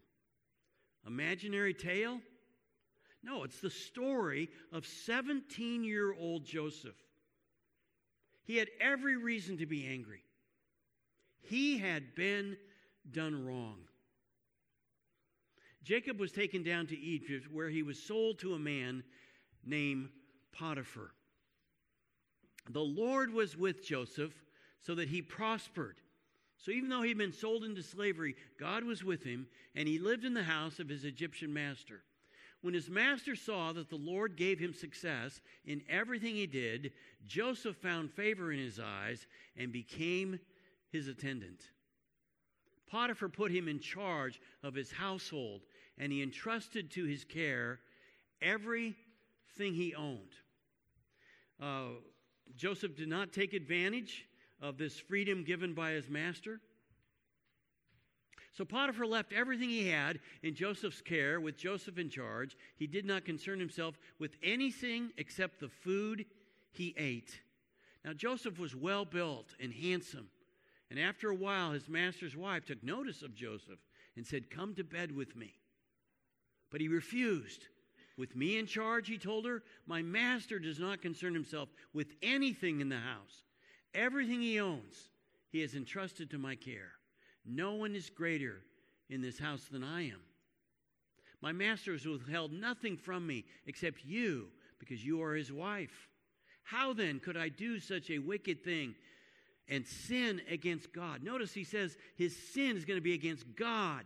Imaginary 1.07 1.73
tale? 1.73 2.21
No, 3.23 3.45
it's 3.45 3.61
the 3.61 3.71
story 3.71 4.49
of 4.73 4.87
17 4.87 5.85
year 5.85 6.13
old 6.13 6.45
Joseph. 6.45 6.97
He 8.45 8.57
had 8.57 8.69
every 8.81 9.17
reason 9.17 9.59
to 9.59 9.67
be 9.67 9.87
angry. 9.87 10.25
He 11.41 11.79
had 11.79 12.15
been 12.15 12.57
done 13.11 13.47
wrong. 13.47 13.79
Jacob 15.85 16.19
was 16.21 16.33
taken 16.33 16.63
down 16.63 16.87
to 16.89 16.99
Egypt 16.99 17.47
where 17.53 17.69
he 17.69 17.83
was 17.83 18.03
sold 18.03 18.39
to 18.41 18.55
a 18.55 18.59
man 18.59 19.03
named 19.65 20.09
Potiphar. 20.53 21.13
The 22.71 22.81
Lord 22.81 23.33
was 23.33 23.57
with 23.57 23.85
Joseph 23.85 24.33
so 24.81 24.95
that 24.95 25.09
he 25.09 25.23
prospered. 25.23 25.97
So 26.59 26.71
even 26.71 26.89
though 26.89 27.03
he'd 27.03 27.19
been 27.19 27.33
sold 27.33 27.65
into 27.65 27.83
slavery, 27.83 28.37
God 28.59 28.85
was 28.85 29.03
with 29.03 29.25
him, 29.25 29.49
and 29.75 29.89
he 29.89 29.99
lived 29.99 30.25
in 30.25 30.35
the 30.35 30.45
house 30.45 30.79
of 30.79 30.89
his 30.89 31.05
Egyptian 31.05 31.53
master. 31.53 32.03
When 32.63 32.75
his 32.75 32.89
master 32.89 33.35
saw 33.35 33.73
that 33.73 33.91
the 33.91 33.97
Lord 33.97 34.37
gave 34.37 34.59
him 34.59 34.73
success 34.73 35.41
in 35.67 35.83
everything 35.89 36.37
he 36.37 36.47
did, 36.47 36.93
Joseph 37.27 37.77
found 37.77 38.13
favor 38.13 38.53
in 38.53 38.59
his 38.61 38.79
eyes 38.79 39.27
and 39.57 39.73
became 39.73 40.39
his 40.91 41.09
attendant. 41.09 41.61
Potiphar 42.89 43.29
put 43.29 43.51
him 43.51 43.67
in 43.67 43.81
charge 43.81 44.41
of 44.63 44.75
his 44.75 44.93
household, 44.93 45.63
and 45.99 46.13
he 46.13 46.23
entrusted 46.23 46.91
to 46.93 47.05
his 47.05 47.25
care 47.25 47.81
everything 48.41 48.95
he 49.59 49.95
owned. 49.95 50.35
Uh, 51.61 51.99
Joseph 52.57 52.97
did 52.97 53.09
not 53.09 53.33
take 53.33 53.55
advantage 53.55 54.27
of 54.61 54.79
this 54.79 55.01
freedom 55.01 55.43
given 55.43 55.75
by 55.75 55.93
his 55.93 56.09
master. 56.09 56.61
So 58.53 58.65
Potiphar 58.65 59.07
left 59.07 59.33
everything 59.33 59.71
he 59.71 59.89
had 59.89 60.21
in 60.43 60.55
Joseph's 60.55 61.01
care 61.01 61.41
with 61.41 61.57
Joseph 61.57 61.99
in 61.99 62.11
charge. 62.11 62.57
He 62.77 62.87
did 62.87 63.07
not 63.07 63.25
concern 63.25 63.59
himself 63.59 63.99
with 64.19 64.37
anything 64.43 65.11
except 65.17 65.59
the 65.59 65.71
food 65.71 66.27
he 66.73 66.95
ate. 66.99 67.41
Now, 68.05 68.13
Joseph 68.13 68.59
was 68.59 68.77
well 68.77 69.05
built 69.05 69.55
and 69.59 69.73
handsome. 69.73 70.29
And 70.91 71.01
after 71.01 71.31
a 71.31 71.35
while, 71.35 71.73
his 71.73 71.89
master's 71.89 72.37
wife 72.37 72.67
took 72.67 72.83
notice 72.83 73.23
of 73.23 73.35
Joseph 73.35 73.79
and 74.17 74.27
said, 74.27 74.51
Come 74.51 74.75
to 74.75 74.85
bed 74.85 75.17
with 75.17 75.35
me. 75.35 75.55
But 76.71 76.83
he 76.83 76.89
refused. 76.89 77.69
With 78.19 78.37
me 78.37 78.59
in 78.59 78.67
charge, 78.67 79.09
he 79.09 79.17
told 79.17 79.47
her, 79.47 79.63
my 79.87 80.03
master 80.03 80.59
does 80.59 80.79
not 80.79 81.01
concern 81.01 81.33
himself 81.33 81.71
with 81.95 82.09
anything 82.23 82.81
in 82.83 82.91
the 82.91 82.99
house. 82.99 83.45
Everything 83.95 84.43
he 84.43 84.61
owns, 84.61 85.09
he 85.51 85.61
has 85.61 85.75
entrusted 85.75 86.31
to 86.31 86.39
my 86.39 86.55
care. 86.55 86.93
No 87.45 87.75
one 87.75 87.95
is 87.95 88.11
greater 88.11 88.61
in 89.11 89.21
this 89.21 89.39
house 89.39 89.65
than 89.71 89.83
I 89.83 90.07
am. 90.09 90.21
My 91.41 91.53
master 91.53 91.93
has 91.93 92.07
withheld 92.07 92.53
nothing 92.53 92.97
from 92.97 93.27
me 93.27 93.45
except 93.67 94.05
you, 94.05 94.49
because 94.79 95.05
you 95.05 95.23
are 95.23 95.35
his 95.35 95.53
wife. 95.53 96.09
How 96.63 96.93
then 96.93 97.19
could 97.19 97.37
I 97.37 97.49
do 97.49 97.81
such 97.81 98.11
a 98.11 98.19
wicked 98.19 98.65
thing 98.65 98.95
and 99.69 99.87
sin 99.87 100.41
against 100.49 100.93
God? 100.93 101.23
Notice 101.23 101.53
he 101.53 101.65
says 101.65 101.97
his 102.17 102.37
sin 102.37 102.77
is 102.77 102.85
going 102.85 102.97
to 102.97 103.03
be 103.03 103.15
against 103.15 103.45
God. 103.57 104.05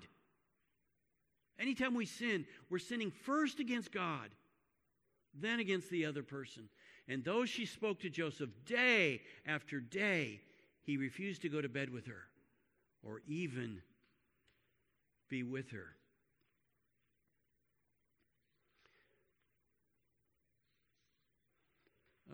Anytime 1.58 1.94
we 1.94 2.06
sin, 2.06 2.46
we're 2.70 2.78
sinning 2.78 3.10
first 3.10 3.60
against 3.60 3.92
God, 3.92 4.30
then 5.34 5.60
against 5.60 5.90
the 5.90 6.06
other 6.06 6.22
person. 6.22 6.68
And 7.08 7.24
though 7.24 7.44
she 7.44 7.66
spoke 7.66 8.00
to 8.00 8.10
Joseph 8.10 8.50
day 8.64 9.20
after 9.46 9.80
day, 9.80 10.40
he 10.82 10.96
refused 10.96 11.42
to 11.42 11.48
go 11.48 11.60
to 11.60 11.68
bed 11.68 11.90
with 11.90 12.06
her 12.06 12.28
or 13.06 13.20
even 13.26 13.80
be 15.28 15.42
with 15.42 15.70
her. 15.70 15.96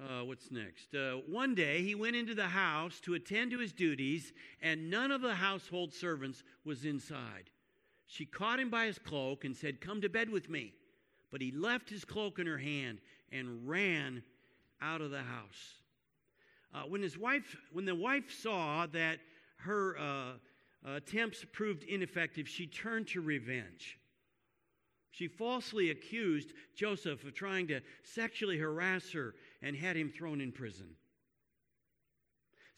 Uh, 0.02 0.25
what's 0.25 0.50
next? 0.50 0.95
Uh, 0.95 1.19
one 1.29 1.55
day 1.55 1.83
he 1.83 1.95
went 1.95 2.17
into 2.17 2.35
the 2.35 2.49
house 2.49 2.99
to 3.00 3.14
attend 3.14 3.50
to 3.50 3.59
his 3.59 3.73
duties, 3.73 4.33
and 4.61 4.91
none 4.91 5.12
of 5.12 5.21
the 5.21 5.35
household 5.35 5.93
servants 5.93 6.43
was 6.64 6.85
inside. 6.85 7.50
She 8.07 8.25
caught 8.25 8.59
him 8.59 8.71
by 8.71 8.87
his 8.87 8.99
cloak 8.99 9.45
and 9.45 9.57
said, 9.57 9.81
Come 9.81 10.00
to 10.00 10.09
bed 10.09 10.29
with 10.29 10.49
me. 10.49 10.73
But 11.31 11.41
he 11.41 11.52
left 11.52 11.88
his 11.88 12.05
cloak 12.05 12.38
in 12.38 12.47
her 12.47 12.59
hand 12.59 12.99
and 13.31 13.69
ran 13.69 14.23
out 14.81 15.00
of 15.00 15.11
the 15.11 15.23
house. 15.23 15.79
Uh, 16.75 16.83
when 16.83 17.02
his 17.02 17.17
wife, 17.17 17.57
when 17.73 17.85
the 17.85 17.95
wife 17.95 18.31
saw 18.43 18.87
that 18.87 19.19
her 19.59 19.97
uh, 19.99 20.33
Uh, 20.87 20.93
attempts 20.93 21.45
proved 21.53 21.85
ineffective, 21.85 22.49
she 22.49 22.67
turned 22.67 23.07
to 23.09 23.21
revenge. 23.21 23.99
She 25.12 25.29
falsely 25.29 25.91
accused 25.91 26.55
Joseph 26.75 27.23
of 27.25 27.35
trying 27.35 27.69
to 27.69 27.81
sexually 28.03 28.59
harass 28.59 29.12
her 29.12 29.35
and 29.61 29.77
had 29.77 29.97
him 29.97 30.11
thrown 30.11 30.41
in 30.41 30.53
prison. 30.53 30.97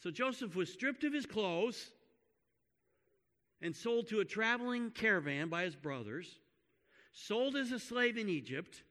So 0.00 0.10
Joseph 0.10 0.54
was 0.54 0.70
stripped 0.70 1.04
of 1.04 1.12
his 1.14 1.26
clothes 1.26 1.92
and 3.62 3.74
sold 3.74 4.08
to 4.08 4.20
a 4.20 4.24
traveling 4.24 4.90
caravan 4.90 5.48
by 5.48 5.62
his 5.64 5.76
brothers, 5.76 6.40
sold 7.12 7.56
as 7.56 7.72
a 7.72 7.78
slave 7.78 8.18
in 8.18 8.28
Egypt, 8.28 8.82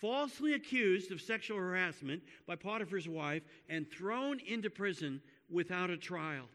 falsely 0.00 0.54
accused 0.54 1.10
of 1.12 1.20
sexual 1.20 1.58
harassment 1.58 2.22
by 2.46 2.54
Potiphar's 2.54 3.08
wife, 3.08 3.42
and 3.68 3.90
thrown 3.90 4.40
into 4.46 4.70
prison 4.70 5.20
without 5.50 5.90
a 5.90 5.96
trial. 5.96 6.48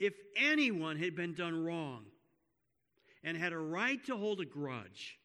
If 0.00 0.14
anyone 0.34 0.96
had 0.96 1.14
been 1.14 1.34
done 1.34 1.62
wrong 1.62 2.06
and 3.22 3.36
had 3.36 3.52
a 3.52 3.58
right 3.58 4.02
to 4.06 4.16
hold 4.16 4.40
a 4.40 4.46
grudge, 4.46 5.18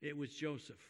it 0.00 0.16
was 0.16 0.32
Joseph. 0.32 0.80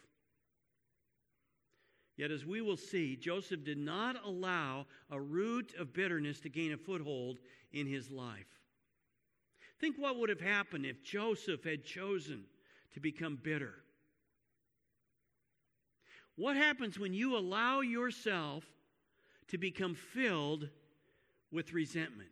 Yet, 2.19 2.31
as 2.31 2.45
we 2.45 2.61
will 2.61 2.77
see, 2.77 3.17
Joseph 3.17 3.65
did 3.65 3.79
not 3.79 4.23
allow 4.23 4.87
a 5.11 5.19
root 5.19 5.73
of 5.79 5.95
bitterness 5.95 6.41
to 6.41 6.51
gain 6.51 6.73
a 6.73 6.77
foothold 6.77 7.39
in 7.73 7.87
his 7.87 8.11
life. 8.11 8.61
Think 9.81 9.97
what 9.97 10.19
would 10.19 10.29
have 10.29 10.41
happened 10.41 10.85
if 10.85 11.03
Joseph 11.03 11.65
had 11.65 11.85
chosen 11.85 12.45
to 12.93 13.01
become 13.01 13.39
bitter. 13.43 13.75
What 16.35 16.57
happens 16.57 16.99
when 16.99 17.15
you 17.15 17.37
allow 17.37 17.81
yourself 17.81 18.65
to 19.49 19.57
become 19.57 19.95
filled 19.95 20.69
with 21.51 21.73
resentment? 21.73 22.31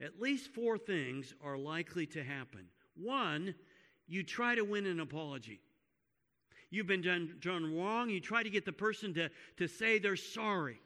At 0.00 0.20
least 0.20 0.50
four 0.54 0.76
things 0.76 1.34
are 1.42 1.56
likely 1.56 2.06
to 2.06 2.22
happen. 2.22 2.66
One, 2.96 3.54
you 4.06 4.22
try 4.22 4.54
to 4.54 4.62
win 4.62 4.86
an 4.86 5.00
apology. 5.00 5.60
You've 6.70 6.86
been 6.86 7.02
done, 7.02 7.36
done 7.40 7.76
wrong. 7.76 8.10
You 8.10 8.20
try 8.20 8.42
to 8.42 8.50
get 8.50 8.64
the 8.64 8.72
person 8.72 9.14
to, 9.14 9.30
to 9.56 9.68
say 9.68 9.98
they're 9.98 10.16
sorry. 10.16 10.80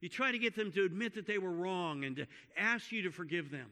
You 0.00 0.08
try 0.08 0.32
to 0.32 0.38
get 0.38 0.54
them 0.54 0.70
to 0.72 0.84
admit 0.84 1.14
that 1.14 1.26
they 1.26 1.38
were 1.38 1.52
wrong 1.52 2.04
and 2.04 2.16
to 2.16 2.26
ask 2.56 2.92
you 2.92 3.02
to 3.02 3.10
forgive 3.10 3.50
them. 3.50 3.68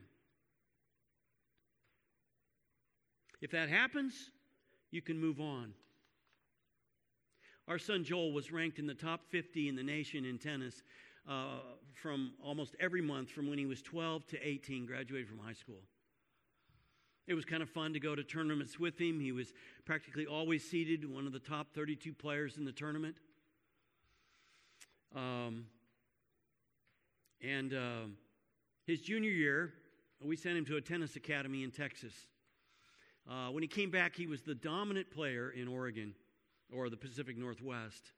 If 3.40 3.50
that 3.52 3.68
happens, 3.68 4.30
you 4.90 5.02
can 5.02 5.18
move 5.18 5.40
on. 5.40 5.72
Our 7.68 7.78
son 7.78 8.04
Joel 8.04 8.32
was 8.32 8.50
ranked 8.50 8.78
in 8.78 8.86
the 8.86 8.94
top 8.94 9.20
50 9.30 9.68
in 9.68 9.76
the 9.76 9.82
nation 9.82 10.24
in 10.24 10.38
tennis 10.38 10.82
uh, 11.28 11.60
from 11.94 12.32
almost 12.42 12.74
every 12.80 13.02
month 13.02 13.30
from 13.30 13.48
when 13.48 13.58
he 13.58 13.66
was 13.66 13.82
12 13.82 14.26
to 14.28 14.46
18, 14.46 14.86
graduated 14.86 15.28
from 15.28 15.38
high 15.38 15.52
school. 15.52 15.82
It 17.26 17.34
was 17.34 17.44
kind 17.44 17.62
of 17.62 17.70
fun 17.70 17.92
to 17.92 18.00
go 18.00 18.14
to 18.14 18.24
tournaments 18.24 18.78
with 18.78 19.00
him. 19.00 19.20
He 19.20 19.30
was 19.30 19.52
practically 19.84 20.26
always 20.26 20.68
seeded, 20.68 21.08
one 21.08 21.26
of 21.26 21.32
the 21.32 21.38
top 21.38 21.68
32 21.74 22.12
players 22.12 22.56
in 22.56 22.64
the 22.64 22.72
tournament. 22.72 23.16
Um, 25.14 25.66
and 27.42 27.72
uh, 27.72 28.06
his 28.86 29.00
junior 29.00 29.30
year, 29.30 29.72
we 30.20 30.36
sent 30.36 30.56
him 30.56 30.64
to 30.66 30.76
a 30.76 30.80
tennis 30.80 31.16
academy 31.16 31.62
in 31.62 31.70
Texas. 31.70 32.12
Uh, 33.30 33.48
when 33.48 33.62
he 33.62 33.68
came 33.68 33.90
back, 33.90 34.16
he 34.16 34.26
was 34.26 34.42
the 34.42 34.54
dominant 34.54 35.10
player 35.10 35.50
in 35.50 35.68
Oregon 35.68 36.14
or 36.74 36.90
the 36.90 36.96
Pacific 36.96 37.36
Northwest. 37.36 38.12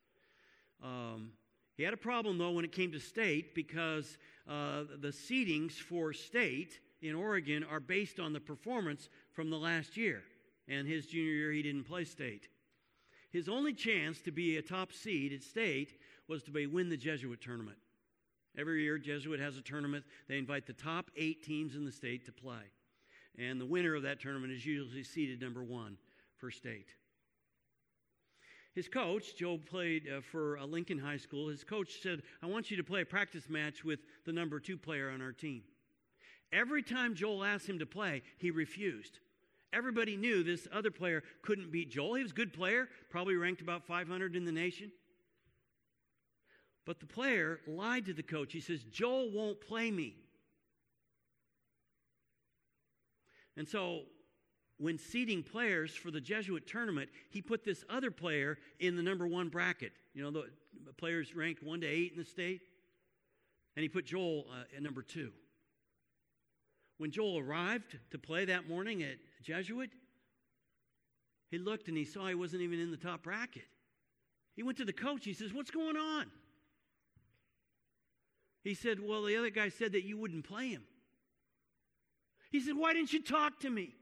Um, 0.82 1.32
he 1.76 1.82
had 1.82 1.94
a 1.94 1.98
problem, 1.98 2.38
though, 2.38 2.52
when 2.52 2.64
it 2.64 2.72
came 2.72 2.92
to 2.92 3.00
state 3.00 3.54
because 3.54 4.18
uh, 4.48 4.84
the 5.00 5.08
seedings 5.08 5.72
for 5.72 6.12
state 6.12 6.80
in 7.00 7.14
Oregon 7.14 7.64
are 7.64 7.80
based 7.80 8.20
on 8.20 8.32
the 8.32 8.40
performance 8.40 9.08
from 9.32 9.50
the 9.50 9.58
last 9.58 9.96
year. 9.96 10.22
And 10.68 10.86
his 10.86 11.06
junior 11.06 11.32
year, 11.32 11.52
he 11.52 11.62
didn't 11.62 11.84
play 11.84 12.04
state. 12.04 12.48
His 13.30 13.48
only 13.48 13.72
chance 13.72 14.20
to 14.22 14.30
be 14.30 14.58
a 14.58 14.62
top 14.62 14.92
seed 14.92 15.32
at 15.32 15.42
state 15.42 15.98
was 16.28 16.42
to 16.44 16.66
win 16.66 16.88
the 16.88 16.96
Jesuit 16.96 17.40
tournament. 17.40 17.78
Every 18.56 18.82
year, 18.82 18.98
Jesuit 18.98 19.40
has 19.40 19.56
a 19.56 19.62
tournament. 19.62 20.04
They 20.28 20.36
invite 20.36 20.66
the 20.66 20.74
top 20.74 21.10
eight 21.16 21.42
teams 21.42 21.74
in 21.74 21.86
the 21.86 21.92
state 21.92 22.26
to 22.26 22.32
play. 22.32 22.70
And 23.38 23.58
the 23.58 23.66
winner 23.66 23.94
of 23.94 24.02
that 24.02 24.20
tournament 24.20 24.52
is 24.52 24.66
usually 24.66 25.02
seeded 25.02 25.40
number 25.40 25.64
one 25.64 25.96
for 26.36 26.50
state. 26.50 26.88
His 28.74 28.88
coach, 28.88 29.36
Joel 29.36 29.58
played 29.58 30.08
uh, 30.08 30.20
for 30.22 30.56
uh, 30.56 30.64
Lincoln 30.64 30.98
High 30.98 31.18
School. 31.18 31.48
His 31.48 31.62
coach 31.62 32.00
said, 32.02 32.22
I 32.42 32.46
want 32.46 32.70
you 32.70 32.76
to 32.78 32.84
play 32.84 33.02
a 33.02 33.06
practice 33.06 33.48
match 33.50 33.84
with 33.84 34.00
the 34.24 34.32
number 34.32 34.58
two 34.60 34.78
player 34.78 35.10
on 35.10 35.20
our 35.20 35.32
team. 35.32 35.62
Every 36.52 36.82
time 36.82 37.14
Joel 37.14 37.44
asked 37.44 37.68
him 37.68 37.78
to 37.80 37.86
play, 37.86 38.22
he 38.38 38.50
refused. 38.50 39.18
Everybody 39.72 40.16
knew 40.16 40.42
this 40.42 40.68
other 40.72 40.90
player 40.90 41.22
couldn't 41.42 41.70
beat 41.70 41.90
Joel. 41.90 42.14
He 42.14 42.22
was 42.22 42.32
a 42.32 42.34
good 42.34 42.52
player, 42.52 42.88
probably 43.10 43.36
ranked 43.36 43.62
about 43.62 43.86
500 43.86 44.36
in 44.36 44.44
the 44.44 44.52
nation. 44.52 44.90
But 46.84 46.98
the 46.98 47.06
player 47.06 47.60
lied 47.66 48.06
to 48.06 48.12
the 48.12 48.22
coach. 48.22 48.52
He 48.52 48.60
says, 48.60 48.82
Joel 48.84 49.30
won't 49.30 49.60
play 49.60 49.90
me. 49.90 50.16
And 53.56 53.68
so, 53.68 54.02
when 54.82 54.98
seeding 54.98 55.44
players 55.44 55.94
for 55.94 56.10
the 56.10 56.20
Jesuit 56.20 56.66
tournament, 56.66 57.08
he 57.30 57.40
put 57.40 57.64
this 57.64 57.84
other 57.88 58.10
player 58.10 58.58
in 58.80 58.96
the 58.96 59.02
number 59.02 59.28
one 59.28 59.48
bracket. 59.48 59.92
You 60.12 60.24
know, 60.24 60.30
the 60.32 60.92
players 60.96 61.36
ranked 61.36 61.62
one 61.62 61.80
to 61.82 61.86
eight 61.86 62.12
in 62.12 62.18
the 62.18 62.24
state. 62.24 62.62
And 63.76 63.82
he 63.84 63.88
put 63.88 64.06
Joel 64.06 64.46
uh, 64.50 64.76
at 64.76 64.82
number 64.82 65.02
two. 65.02 65.30
When 66.98 67.12
Joel 67.12 67.38
arrived 67.38 67.96
to 68.10 68.18
play 68.18 68.44
that 68.46 68.68
morning 68.68 69.04
at 69.04 69.18
Jesuit, 69.40 69.90
he 71.48 71.58
looked 71.58 71.86
and 71.86 71.96
he 71.96 72.04
saw 72.04 72.26
he 72.26 72.34
wasn't 72.34 72.62
even 72.62 72.80
in 72.80 72.90
the 72.90 72.96
top 72.96 73.22
bracket. 73.22 73.62
He 74.56 74.64
went 74.64 74.78
to 74.78 74.84
the 74.84 74.92
coach. 74.92 75.24
He 75.24 75.32
says, 75.32 75.52
What's 75.52 75.70
going 75.70 75.96
on? 75.96 76.26
He 78.64 78.74
said, 78.74 78.98
Well, 79.00 79.22
the 79.22 79.36
other 79.36 79.50
guy 79.50 79.68
said 79.68 79.92
that 79.92 80.04
you 80.04 80.18
wouldn't 80.18 80.44
play 80.44 80.70
him. 80.70 80.82
He 82.50 82.60
said, 82.60 82.76
Why 82.76 82.92
didn't 82.92 83.12
you 83.12 83.22
talk 83.22 83.60
to 83.60 83.70
me? 83.70 83.94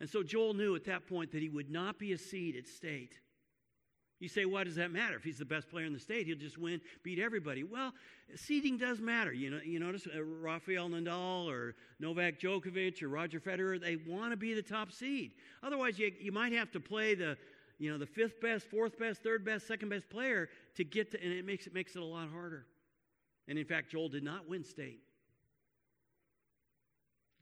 And 0.00 0.08
so 0.08 0.22
Joel 0.22 0.54
knew 0.54 0.74
at 0.74 0.84
that 0.84 1.06
point 1.06 1.32
that 1.32 1.42
he 1.42 1.48
would 1.48 1.70
not 1.70 1.98
be 1.98 2.12
a 2.12 2.18
seed 2.18 2.56
at 2.56 2.66
state. 2.66 3.14
You 4.20 4.28
say, 4.28 4.44
why 4.44 4.64
does 4.64 4.76
that 4.76 4.90
matter? 4.90 5.16
If 5.16 5.24
he's 5.24 5.38
the 5.38 5.44
best 5.44 5.68
player 5.68 5.84
in 5.84 5.92
the 5.92 5.98
state, 5.98 6.26
he'll 6.26 6.38
just 6.38 6.56
win, 6.56 6.80
beat 7.02 7.18
everybody. 7.18 7.62
Well, 7.62 7.92
seeding 8.36 8.78
does 8.78 9.00
matter. 9.00 9.32
You 9.32 9.50
know, 9.50 9.60
you 9.64 9.78
notice 9.78 10.06
uh, 10.06 10.22
Rafael 10.22 10.88
Nadal 10.88 11.50
or 11.50 11.74
Novak 12.00 12.40
Djokovic 12.40 13.02
or 13.02 13.08
Roger 13.08 13.40
Federer, 13.40 13.80
they 13.80 13.96
want 13.96 14.30
to 14.30 14.36
be 14.36 14.54
the 14.54 14.62
top 14.62 14.92
seed. 14.92 15.32
Otherwise, 15.62 15.98
you, 15.98 16.12
you 16.20 16.32
might 16.32 16.52
have 16.52 16.70
to 16.72 16.80
play 16.80 17.14
the, 17.14 17.36
you 17.78 17.90
know, 17.90 17.98
the 17.98 18.06
fifth 18.06 18.40
best, 18.40 18.66
fourth 18.66 18.98
best, 18.98 19.22
third 19.22 19.44
best, 19.44 19.66
second 19.66 19.88
best 19.88 20.08
player 20.08 20.48
to 20.76 20.84
get 20.84 21.10
to, 21.10 21.22
and 21.22 21.32
it 21.32 21.44
makes 21.44 21.66
it 21.66 21.74
makes 21.74 21.96
it 21.96 22.00
a 22.00 22.04
lot 22.04 22.30
harder. 22.30 22.66
And 23.48 23.58
in 23.58 23.64
fact, 23.66 23.90
Joel 23.90 24.08
did 24.08 24.22
not 24.22 24.48
win 24.48 24.64
state. 24.64 25.02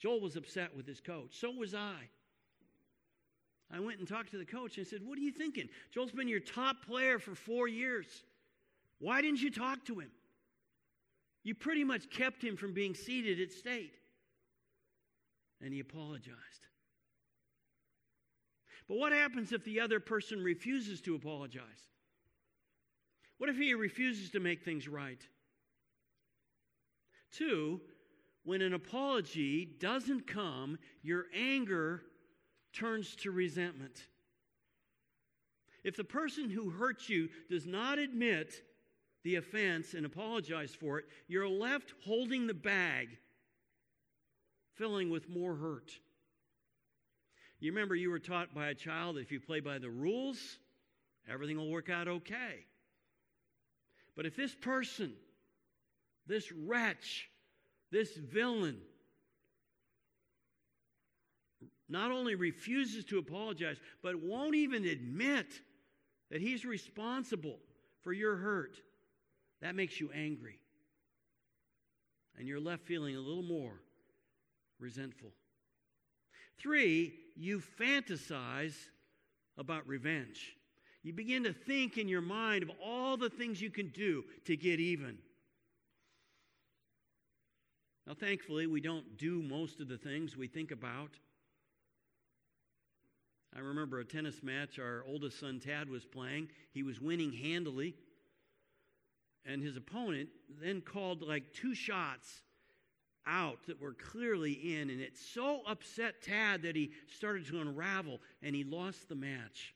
Joel 0.00 0.20
was 0.20 0.34
upset 0.34 0.74
with 0.76 0.86
his 0.86 1.00
coach. 1.00 1.38
So 1.38 1.50
was 1.50 1.74
I. 1.74 2.08
I 3.72 3.80
went 3.80 3.98
and 3.98 4.06
talked 4.06 4.30
to 4.32 4.38
the 4.38 4.44
coach 4.44 4.76
and 4.76 4.86
I 4.86 4.90
said, 4.90 5.00
What 5.02 5.16
are 5.18 5.22
you 5.22 5.32
thinking? 5.32 5.68
Joel's 5.90 6.12
been 6.12 6.28
your 6.28 6.40
top 6.40 6.84
player 6.84 7.18
for 7.18 7.34
four 7.34 7.68
years. 7.68 8.06
Why 8.98 9.22
didn't 9.22 9.40
you 9.40 9.50
talk 9.50 9.84
to 9.86 9.98
him? 9.98 10.10
You 11.42 11.54
pretty 11.54 11.82
much 11.82 12.10
kept 12.10 12.42
him 12.42 12.56
from 12.56 12.74
being 12.74 12.94
seeded 12.94 13.40
at 13.40 13.50
state. 13.50 13.94
And 15.60 15.72
he 15.72 15.80
apologized. 15.80 16.36
But 18.88 18.98
what 18.98 19.12
happens 19.12 19.52
if 19.52 19.64
the 19.64 19.80
other 19.80 20.00
person 20.00 20.42
refuses 20.42 21.00
to 21.02 21.14
apologize? 21.14 21.62
What 23.38 23.48
if 23.48 23.56
he 23.56 23.74
refuses 23.74 24.30
to 24.30 24.40
make 24.40 24.64
things 24.64 24.86
right? 24.86 25.20
Two, 27.32 27.80
when 28.44 28.60
an 28.60 28.74
apology 28.74 29.64
doesn't 29.80 30.26
come, 30.26 30.78
your 31.02 31.26
anger 31.34 32.02
turns 32.72 33.16
to 33.16 33.30
resentment. 33.30 34.06
If 35.84 35.96
the 35.96 36.04
person 36.04 36.50
who 36.50 36.70
hurt 36.70 37.08
you 37.08 37.28
does 37.50 37.66
not 37.66 37.98
admit 37.98 38.62
the 39.24 39.36
offense 39.36 39.94
and 39.94 40.06
apologize 40.06 40.74
for 40.74 40.98
it, 40.98 41.06
you're 41.28 41.48
left 41.48 41.94
holding 42.04 42.46
the 42.46 42.54
bag, 42.54 43.08
filling 44.74 45.10
with 45.10 45.28
more 45.28 45.54
hurt. 45.54 45.92
You 47.60 47.72
remember 47.72 47.94
you 47.94 48.10
were 48.10 48.18
taught 48.18 48.54
by 48.54 48.68
a 48.68 48.74
child 48.74 49.16
that 49.16 49.20
if 49.20 49.30
you 49.30 49.38
play 49.38 49.60
by 49.60 49.78
the 49.78 49.90
rules, 49.90 50.58
everything 51.28 51.56
will 51.56 51.70
work 51.70 51.90
out 51.90 52.08
okay. 52.08 52.66
But 54.16 54.26
if 54.26 54.36
this 54.36 54.54
person, 54.54 55.12
this 56.26 56.50
wretch, 56.52 57.28
this 57.90 58.16
villain, 58.16 58.78
not 61.92 62.10
only 62.10 62.34
refuses 62.34 63.04
to 63.04 63.18
apologize, 63.18 63.76
but 64.02 64.20
won't 64.20 64.54
even 64.54 64.84
admit 64.86 65.46
that 66.30 66.40
he's 66.40 66.64
responsible 66.64 67.58
for 68.02 68.12
your 68.12 68.36
hurt, 68.36 68.76
that 69.60 69.76
makes 69.76 70.00
you 70.00 70.10
angry. 70.12 70.58
And 72.38 72.48
you're 72.48 72.58
left 72.58 72.86
feeling 72.86 73.14
a 73.14 73.20
little 73.20 73.42
more 73.42 73.74
resentful. 74.80 75.30
Three, 76.58 77.12
you 77.36 77.62
fantasize 77.80 78.74
about 79.58 79.86
revenge. 79.86 80.56
You 81.02 81.12
begin 81.12 81.44
to 81.44 81.52
think 81.52 81.98
in 81.98 82.08
your 82.08 82.20
mind 82.20 82.62
of 82.62 82.70
all 82.82 83.16
the 83.16 83.30
things 83.30 83.60
you 83.60 83.70
can 83.70 83.88
do 83.88 84.24
to 84.46 84.56
get 84.56 84.80
even. 84.80 85.18
Now, 88.06 88.14
thankfully, 88.14 88.66
we 88.66 88.80
don't 88.80 89.16
do 89.16 89.42
most 89.42 89.80
of 89.80 89.88
the 89.88 89.98
things 89.98 90.36
we 90.36 90.48
think 90.48 90.70
about. 90.70 91.10
I 93.54 93.60
remember 93.60 94.00
a 94.00 94.04
tennis 94.04 94.42
match 94.42 94.78
our 94.78 95.04
oldest 95.06 95.38
son 95.38 95.60
Tad 95.60 95.88
was 95.88 96.04
playing. 96.04 96.48
He 96.72 96.82
was 96.82 97.00
winning 97.00 97.32
handily. 97.32 97.94
And 99.44 99.62
his 99.62 99.76
opponent 99.76 100.28
then 100.60 100.80
called 100.80 101.22
like 101.22 101.52
two 101.52 101.74
shots 101.74 102.42
out 103.26 103.58
that 103.66 103.80
were 103.80 103.94
clearly 103.94 104.52
in. 104.52 104.88
And 104.88 105.00
it 105.00 105.18
so 105.18 105.60
upset 105.66 106.22
Tad 106.22 106.62
that 106.62 106.76
he 106.76 106.92
started 107.14 107.46
to 107.48 107.60
unravel 107.60 108.20
and 108.42 108.54
he 108.54 108.64
lost 108.64 109.08
the 109.08 109.14
match. 109.14 109.74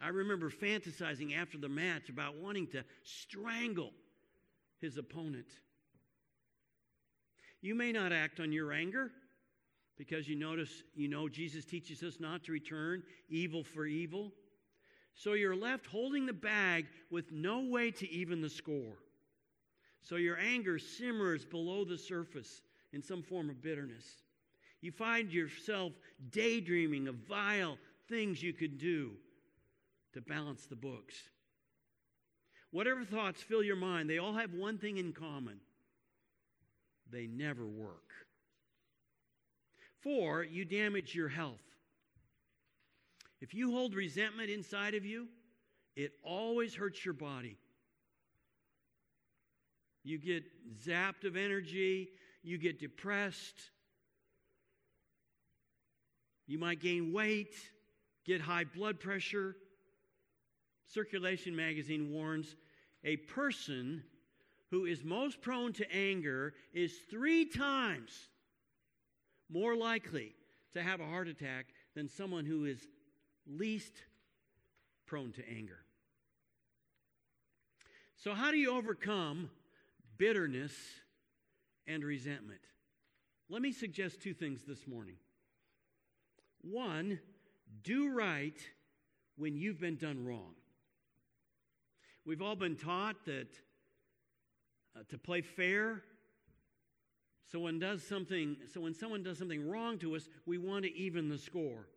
I 0.00 0.08
remember 0.08 0.50
fantasizing 0.50 1.36
after 1.36 1.58
the 1.58 1.68
match 1.68 2.08
about 2.08 2.36
wanting 2.36 2.68
to 2.68 2.84
strangle 3.02 3.92
his 4.80 4.96
opponent. 4.96 5.48
You 7.60 7.74
may 7.74 7.90
not 7.90 8.12
act 8.12 8.38
on 8.40 8.52
your 8.52 8.72
anger 8.72 9.10
because 9.98 10.28
you 10.28 10.36
notice, 10.36 10.84
you 10.94 11.08
know, 11.08 11.28
Jesus 11.28 11.64
teaches 11.64 12.02
us 12.02 12.20
not 12.20 12.44
to 12.44 12.52
return 12.52 13.02
evil 13.28 13.64
for 13.64 13.84
evil. 13.84 14.32
So 15.14 15.32
you're 15.32 15.56
left 15.56 15.86
holding 15.86 16.24
the 16.24 16.32
bag 16.32 16.86
with 17.10 17.32
no 17.32 17.60
way 17.60 17.90
to 17.90 18.10
even 18.10 18.40
the 18.40 18.48
score. 18.48 18.96
So 20.00 20.14
your 20.14 20.38
anger 20.38 20.78
simmers 20.78 21.44
below 21.44 21.84
the 21.84 21.98
surface 21.98 22.62
in 22.92 23.02
some 23.02 23.22
form 23.22 23.50
of 23.50 23.60
bitterness. 23.60 24.04
You 24.80 24.92
find 24.92 25.32
yourself 25.32 25.92
daydreaming 26.30 27.08
of 27.08 27.16
vile 27.28 27.76
things 28.08 28.40
you 28.40 28.52
could 28.52 28.78
do 28.78 29.10
to 30.14 30.20
balance 30.20 30.66
the 30.66 30.76
books. 30.76 31.16
Whatever 32.70 33.04
thoughts 33.04 33.42
fill 33.42 33.64
your 33.64 33.76
mind, 33.76 34.08
they 34.08 34.18
all 34.18 34.34
have 34.34 34.54
one 34.54 34.78
thing 34.78 34.98
in 34.98 35.12
common 35.12 35.58
they 37.10 37.26
never 37.26 37.66
work. 37.66 38.07
Four, 40.02 40.44
you 40.44 40.64
damage 40.64 41.14
your 41.14 41.28
health. 41.28 41.60
If 43.40 43.54
you 43.54 43.72
hold 43.72 43.94
resentment 43.94 44.50
inside 44.50 44.94
of 44.94 45.04
you, 45.04 45.28
it 45.96 46.12
always 46.22 46.74
hurts 46.74 47.04
your 47.04 47.14
body. 47.14 47.56
You 50.04 50.18
get 50.18 50.44
zapped 50.86 51.24
of 51.24 51.36
energy, 51.36 52.08
you 52.42 52.58
get 52.58 52.80
depressed, 52.80 53.70
you 56.46 56.58
might 56.58 56.80
gain 56.80 57.12
weight, 57.12 57.54
get 58.24 58.40
high 58.40 58.64
blood 58.64 58.98
pressure. 58.98 59.54
Circulation 60.86 61.54
magazine 61.54 62.10
warns 62.10 62.56
a 63.04 63.16
person 63.16 64.02
who 64.70 64.86
is 64.86 65.04
most 65.04 65.42
prone 65.42 65.72
to 65.74 65.92
anger 65.92 66.54
is 66.72 66.92
three 67.10 67.44
times 67.44 68.28
more 69.50 69.76
likely 69.76 70.34
to 70.72 70.82
have 70.82 71.00
a 71.00 71.06
heart 71.06 71.28
attack 71.28 71.66
than 71.94 72.08
someone 72.08 72.44
who 72.44 72.64
is 72.64 72.78
least 73.46 73.92
prone 75.06 75.32
to 75.32 75.42
anger. 75.48 75.78
So, 78.16 78.34
how 78.34 78.50
do 78.50 78.58
you 78.58 78.72
overcome 78.72 79.50
bitterness 80.16 80.72
and 81.86 82.04
resentment? 82.04 82.60
Let 83.48 83.62
me 83.62 83.72
suggest 83.72 84.20
two 84.20 84.34
things 84.34 84.64
this 84.66 84.86
morning. 84.86 85.16
One, 86.60 87.20
do 87.82 88.10
right 88.10 88.58
when 89.36 89.56
you've 89.56 89.80
been 89.80 89.96
done 89.96 90.24
wrong. 90.24 90.54
We've 92.26 92.42
all 92.42 92.56
been 92.56 92.76
taught 92.76 93.24
that 93.24 93.48
uh, 94.94 95.00
to 95.08 95.18
play 95.18 95.40
fair. 95.40 96.02
So 97.50 97.58
when 97.60 97.78
does 97.78 98.02
something 98.02 98.56
so 98.72 98.80
when 98.80 98.94
someone 98.94 99.22
does 99.22 99.38
something 99.38 99.68
wrong 99.68 99.98
to 99.98 100.16
us, 100.16 100.28
we 100.46 100.58
want 100.58 100.84
to 100.84 100.94
even 100.94 101.28
the 101.28 101.38
score. 101.38 101.88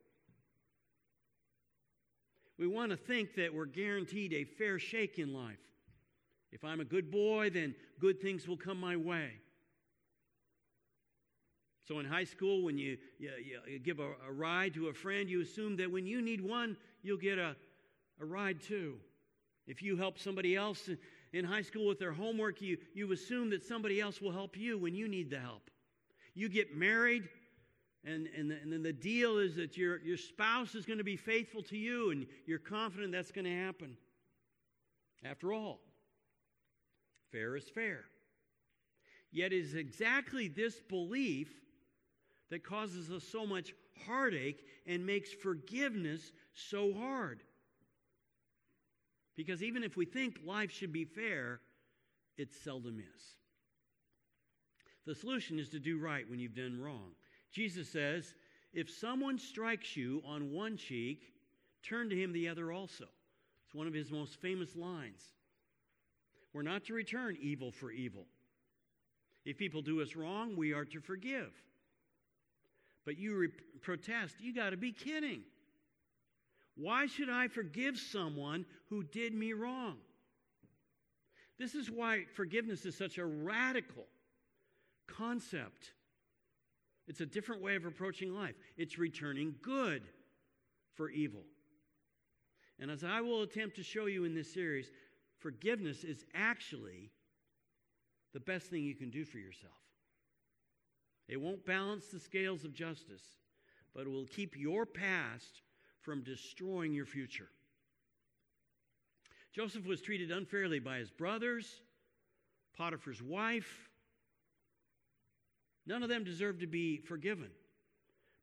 We 2.57 2.67
want 2.67 2.91
to 2.91 2.97
think 2.97 3.35
that 3.35 3.53
we're 3.53 3.65
guaranteed 3.65 4.33
a 4.33 4.43
fair 4.43 4.79
shake 4.79 5.19
in 5.19 5.33
life. 5.33 5.57
If 6.51 6.63
I'm 6.63 6.79
a 6.79 6.85
good 6.85 7.09
boy, 7.09 7.49
then 7.49 7.75
good 7.99 8.21
things 8.21 8.47
will 8.47 8.57
come 8.57 8.79
my 8.79 8.95
way. 8.95 9.31
So 11.87 11.99
in 11.99 12.05
high 12.05 12.25
school, 12.25 12.63
when 12.63 12.77
you, 12.77 12.97
you, 13.17 13.31
you 13.67 13.79
give 13.79 13.99
a, 13.99 14.11
a, 14.27 14.31
ride 14.31 14.75
to 14.75 14.87
a 14.87 14.93
friend, 14.93 15.29
you 15.29 15.41
assume 15.41 15.77
that 15.77 15.91
when 15.91 16.05
you 16.05 16.21
need 16.21 16.39
one, 16.39 16.77
you'll 17.01 17.17
get 17.17 17.39
a, 17.39 17.55
a 18.21 18.25
ride 18.25 18.61
too. 18.61 18.97
If 19.65 19.81
you 19.81 19.97
help 19.97 20.19
somebody 20.19 20.55
else 20.55 20.89
in 21.34 21.46
high 21.46 21.62
school 21.62 21.88
with 21.88 22.00
their 22.00 22.12
homework, 22.12 22.62
you, 22.62 22.78
you 22.94 23.12
assume 23.12 23.50
that 23.52 23.63
somebody 23.63 24.02
else 24.02 24.22
will 24.22 24.32
help 24.32 24.58
you 24.58 24.78
when 24.78 24.94
you 24.94 25.08
need 25.08 25.30
the 25.30 25.39
help. 25.39 25.70
You 26.34 26.50
get 26.50 26.76
married, 26.76 27.28
and, 28.04 28.28
and, 28.38 28.52
the, 28.52 28.56
and 28.62 28.72
then 28.72 28.84
the 28.84 28.94
deal 28.94 29.38
is 29.38 29.56
that 29.56 29.78
your, 29.78 30.02
your 30.02 30.17
spouse 30.17 30.76
is 30.76 30.86
going 30.86 30.98
to 30.98 31.04
be 31.04 31.17
faithful 31.17 31.62
to 31.63 31.78
you, 31.78 32.12
and 32.12 32.26
you're 32.46 32.60
confident 32.60 33.12
that's 33.12 33.32
going 33.32 33.46
to 33.46 33.56
happen. 33.56 33.96
After 35.24 35.54
all, 35.54 35.80
fair 37.32 37.56
is 37.56 37.70
fair. 37.70 38.06
Yet 39.32 39.54
it 39.54 39.60
is 39.60 39.76
exactly 39.76 40.48
this 40.48 40.82
belief 40.89 41.50
that 42.50 42.63
causes 42.63 43.10
us 43.10 43.24
so 43.24 43.46
much 43.46 43.74
heartache 44.06 44.65
and 44.86 45.06
makes 45.06 45.32
forgiveness 45.32 46.34
so 46.54 46.94
hard. 46.94 47.44
Because 49.43 49.63
even 49.63 49.84
if 49.84 49.97
we 49.97 50.06
think 50.06 50.38
life 50.45 50.69
should 50.69 50.93
be 50.93 51.04
fair, 51.04 51.62
it 52.38 52.54
seldom 52.63 52.99
is. 52.99 53.23
The 55.08 55.15
solution 55.15 55.58
is 55.58 55.69
to 55.69 55.80
do 55.80 55.97
right 55.97 56.30
when 56.30 56.38
you've 56.38 56.54
done 56.54 56.80
wrong. 56.80 57.13
Jesus 57.51 57.89
says, 57.89 58.36
if 58.71 58.88
someone 58.88 59.39
strikes 59.39 59.97
you 59.97 60.21
on 60.27 60.51
one 60.51 60.77
cheek, 60.77 61.34
turn 61.82 62.08
to 62.12 62.15
him 62.15 62.32
the 62.34 62.47
other 62.49 62.71
also. 62.71 63.06
It's 63.65 63.73
one 63.73 63.88
of 63.88 63.95
his 63.95 64.12
most 64.12 64.39
famous 64.39 64.75
lines. 64.75 65.23
We're 66.54 66.62
not 66.62 66.86
to 66.86 66.93
return 66.93 67.36
evil 67.41 67.71
for 67.71 67.89
evil. 67.89 68.27
If 69.43 69.58
people 69.58 69.82
do 69.82 70.04
us 70.04 70.15
wrong, 70.15 70.56
we 70.56 70.71
are 70.71 70.86
to 70.86 70.99
forgive. 70.99 71.51
But 73.06 73.17
you 73.17 73.36
re- 73.36 73.49
protest, 73.82 74.36
you 74.39 74.54
got 74.54 74.69
to 74.69 74.77
be 74.77 74.91
kidding. 74.91 75.41
Why 76.75 77.05
should 77.05 77.29
I 77.29 77.47
forgive 77.47 77.97
someone 77.97 78.65
who 78.89 79.03
did 79.03 79.34
me 79.34 79.53
wrong? 79.53 79.97
This 81.60 81.75
is 81.75 81.91
why 81.91 82.25
forgiveness 82.34 82.86
is 82.86 82.97
such 82.97 83.17
a 83.17 83.25
radical 83.25 84.07
concept. 85.07 85.91
It's 87.07 87.21
a 87.21 87.25
different 87.25 87.62
way 87.62 87.75
of 87.75 87.86
approaching 87.86 88.34
life. 88.34 88.55
It's 88.77 88.97
returning 88.97 89.55
good 89.62 90.03
for 90.95 91.10
evil. 91.10 91.43
And 92.79 92.89
as 92.89 93.03
I 93.03 93.21
will 93.21 93.43
attempt 93.43 93.75
to 93.75 93.84
show 93.84 94.07
you 94.07 94.25
in 94.25 94.34
this 94.34 94.53
series, 94.53 94.89
forgiveness 95.39 96.03
is 96.03 96.25
actually 96.34 97.12
the 98.34 98.39
best 98.39 98.67
thing 98.67 98.84
you 98.84 98.95
can 98.95 99.10
do 99.10 99.25
for 99.25 99.38
yourself. 99.38 99.73
It 101.27 101.39
won't 101.39 101.65
balance 101.65 102.07
the 102.07 102.19
scales 102.19 102.65
of 102.65 102.73
justice, 102.73 103.23
but 103.93 104.07
it 104.07 104.10
will 104.10 104.25
keep 104.25 104.57
your 104.57 104.86
past 104.86 105.62
from 106.01 106.23
destroying 106.23 106.93
your 106.93 107.05
future. 107.05 107.49
Joseph 109.53 109.85
was 109.85 110.01
treated 110.01 110.31
unfairly 110.31 110.79
by 110.79 110.97
his 110.97 111.11
brothers, 111.11 111.81
Potiphar's 112.77 113.21
wife. 113.21 113.89
None 115.85 116.03
of 116.03 116.09
them 116.09 116.23
deserved 116.23 116.61
to 116.61 116.67
be 116.67 116.97
forgiven, 116.97 117.49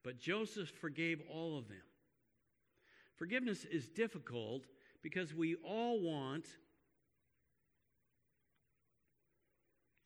but 0.04 0.18
Joseph 0.18 0.70
forgave 0.80 1.22
all 1.32 1.56
of 1.56 1.68
them. 1.68 1.78
Forgiveness 3.16 3.64
is 3.64 3.88
difficult 3.88 4.64
because 5.02 5.34
we 5.34 5.56
all 5.56 6.00
want 6.00 6.44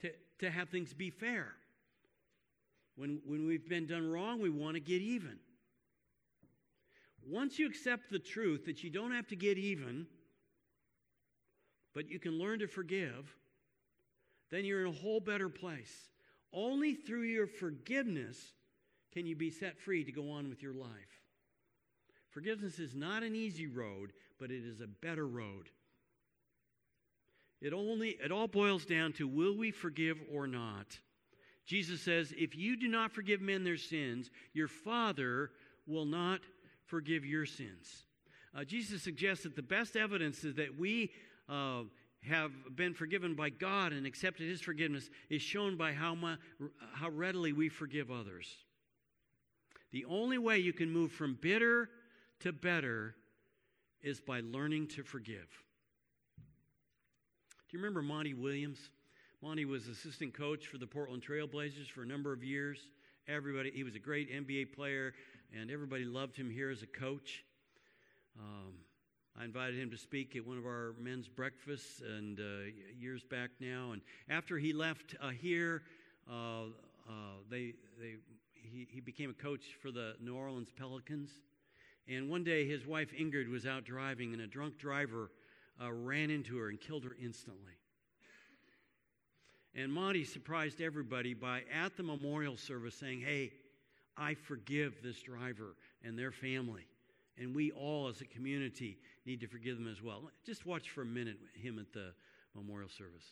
to, 0.00 0.10
to 0.38 0.50
have 0.50 0.68
things 0.68 0.94
be 0.94 1.10
fair. 1.10 1.52
When, 2.96 3.20
when 3.26 3.46
we've 3.46 3.68
been 3.68 3.86
done 3.86 4.10
wrong, 4.10 4.40
we 4.40 4.50
want 4.50 4.74
to 4.74 4.80
get 4.80 5.00
even. 5.00 5.38
Once 7.28 7.58
you 7.58 7.66
accept 7.66 8.10
the 8.10 8.18
truth 8.18 8.64
that 8.66 8.82
you 8.82 8.90
don't 8.90 9.12
have 9.12 9.26
to 9.28 9.36
get 9.36 9.58
even, 9.58 10.06
but 11.94 12.08
you 12.08 12.18
can 12.18 12.38
learn 12.38 12.58
to 12.58 12.66
forgive, 12.66 13.34
then 14.50 14.64
you're 14.64 14.86
in 14.86 14.92
a 14.92 14.98
whole 14.98 15.20
better 15.20 15.48
place. 15.48 16.08
Only 16.52 16.94
through 16.94 17.22
your 17.22 17.46
forgiveness 17.46 18.38
can 19.12 19.26
you 19.26 19.36
be 19.36 19.50
set 19.50 19.78
free 19.78 20.04
to 20.04 20.12
go 20.12 20.30
on 20.30 20.48
with 20.48 20.62
your 20.62 20.74
life. 20.74 20.90
Forgiveness 22.30 22.78
is 22.78 22.94
not 22.94 23.22
an 23.22 23.34
easy 23.34 23.66
road, 23.66 24.12
but 24.40 24.50
it 24.50 24.64
is 24.64 24.80
a 24.80 24.86
better 24.86 25.26
road. 25.26 25.68
It 27.60 27.72
only 27.72 28.18
it 28.22 28.32
all 28.32 28.48
boils 28.48 28.84
down 28.84 29.12
to 29.14 29.28
will 29.28 29.56
we 29.56 29.70
forgive 29.70 30.18
or 30.32 30.46
not? 30.46 30.98
Jesus 31.64 32.00
says, 32.00 32.34
if 32.36 32.56
you 32.56 32.76
do 32.76 32.88
not 32.88 33.12
forgive 33.12 33.40
men 33.40 33.62
their 33.62 33.76
sins, 33.76 34.30
your 34.52 34.66
Father 34.66 35.50
will 35.86 36.04
not 36.04 36.40
forgive 36.92 37.24
your 37.24 37.46
sins. 37.46 38.04
Uh, 38.54 38.64
Jesus 38.64 39.02
suggests 39.02 39.44
that 39.44 39.56
the 39.56 39.62
best 39.62 39.96
evidence 39.96 40.44
is 40.44 40.56
that 40.56 40.78
we 40.78 41.10
uh, 41.48 41.84
have 42.20 42.50
been 42.76 42.92
forgiven 42.92 43.34
by 43.34 43.48
God 43.48 43.94
and 43.94 44.06
accepted 44.06 44.46
His 44.46 44.60
forgiveness 44.60 45.08
is 45.30 45.40
shown 45.40 45.78
by 45.78 45.94
how, 45.94 46.14
how 46.92 47.08
readily 47.08 47.54
we 47.54 47.70
forgive 47.70 48.10
others. 48.10 48.46
The 49.90 50.04
only 50.04 50.36
way 50.36 50.58
you 50.58 50.74
can 50.74 50.90
move 50.90 51.12
from 51.12 51.38
bitter 51.40 51.88
to 52.40 52.52
better 52.52 53.14
is 54.02 54.20
by 54.20 54.40
learning 54.40 54.88
to 54.88 55.02
forgive. 55.02 55.48
Do 56.36 56.42
you 57.70 57.78
remember 57.78 58.02
Monty 58.02 58.34
Williams? 58.34 58.90
Monty 59.40 59.64
was 59.64 59.88
assistant 59.88 60.34
coach 60.34 60.66
for 60.66 60.76
the 60.76 60.86
Portland 60.86 61.24
Trailblazers 61.26 61.86
for 61.86 62.02
a 62.02 62.06
number 62.06 62.34
of 62.34 62.44
years. 62.44 62.90
Everybody, 63.28 63.70
he 63.74 63.82
was 63.82 63.94
a 63.94 64.00
great 64.00 64.30
NBA 64.30 64.74
player, 64.74 65.14
and 65.58 65.70
everybody 65.70 66.04
loved 66.04 66.36
him 66.36 66.50
here 66.50 66.70
as 66.70 66.82
a 66.82 66.86
coach. 66.86 67.44
Um, 68.38 68.74
I 69.38 69.44
invited 69.44 69.78
him 69.78 69.90
to 69.90 69.96
speak 69.96 70.36
at 70.36 70.46
one 70.46 70.58
of 70.58 70.64
our 70.64 70.94
men's 71.00 71.28
breakfasts 71.28 72.00
and 72.00 72.38
uh, 72.38 72.42
years 72.98 73.22
back 73.24 73.50
now. 73.60 73.92
And 73.92 74.02
after 74.28 74.58
he 74.58 74.72
left 74.72 75.14
uh, 75.20 75.30
here, 75.30 75.82
uh, 76.30 76.64
uh, 77.08 77.12
they, 77.50 77.74
they, 77.98 78.16
he, 78.54 78.86
he 78.90 79.00
became 79.00 79.30
a 79.30 79.42
coach 79.42 79.64
for 79.80 79.90
the 79.90 80.14
New 80.20 80.36
Orleans 80.36 80.68
Pelicans. 80.76 81.30
And 82.08 82.28
one 82.28 82.44
day 82.44 82.66
his 82.66 82.86
wife 82.86 83.08
Ingrid 83.18 83.48
was 83.50 83.66
out 83.66 83.84
driving, 83.84 84.32
and 84.32 84.42
a 84.42 84.46
drunk 84.46 84.78
driver 84.78 85.30
uh, 85.82 85.92
ran 85.92 86.30
into 86.30 86.58
her 86.58 86.68
and 86.68 86.80
killed 86.80 87.04
her 87.04 87.16
instantly. 87.22 87.72
And 89.74 89.90
Monty 89.90 90.24
surprised 90.24 90.82
everybody 90.82 91.32
by 91.32 91.62
at 91.72 91.96
the 91.96 92.02
memorial 92.02 92.56
service 92.56 92.94
saying, 92.94 93.20
Hey, 93.20 93.52
I 94.16 94.34
forgive 94.34 94.94
this 95.02 95.20
driver 95.22 95.76
and 96.04 96.18
their 96.18 96.32
family. 96.32 96.86
And 97.38 97.54
we 97.54 97.70
all, 97.72 98.08
as 98.08 98.20
a 98.20 98.26
community, 98.26 98.98
need 99.24 99.40
to 99.40 99.46
forgive 99.46 99.78
them 99.78 99.88
as 99.88 100.02
well. 100.02 100.30
Just 100.44 100.66
watch 100.66 100.90
for 100.90 101.02
a 101.02 101.06
minute 101.06 101.38
him 101.54 101.78
at 101.78 101.92
the 101.92 102.12
memorial 102.54 102.90
service. 102.90 103.24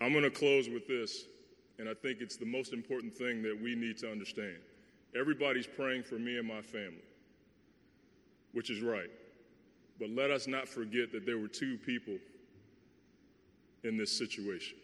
I'm 0.00 0.12
going 0.12 0.24
to 0.24 0.30
close 0.30 0.68
with 0.68 0.88
this, 0.88 1.24
and 1.78 1.88
I 1.88 1.94
think 1.94 2.18
it's 2.20 2.36
the 2.36 2.46
most 2.46 2.72
important 2.72 3.14
thing 3.14 3.42
that 3.42 3.56
we 3.60 3.74
need 3.74 3.98
to 3.98 4.10
understand. 4.10 4.56
Everybody's 5.14 5.66
praying 5.66 6.04
for 6.04 6.18
me 6.18 6.38
and 6.38 6.48
my 6.48 6.62
family, 6.62 7.04
which 8.52 8.70
is 8.70 8.80
right. 8.80 9.10
But 9.98 10.10
let 10.10 10.30
us 10.30 10.46
not 10.46 10.66
forget 10.66 11.12
that 11.12 11.26
there 11.26 11.38
were 11.38 11.48
two 11.48 11.76
people 11.76 12.16
in 13.84 13.96
this 13.98 14.16
situation. 14.16 14.78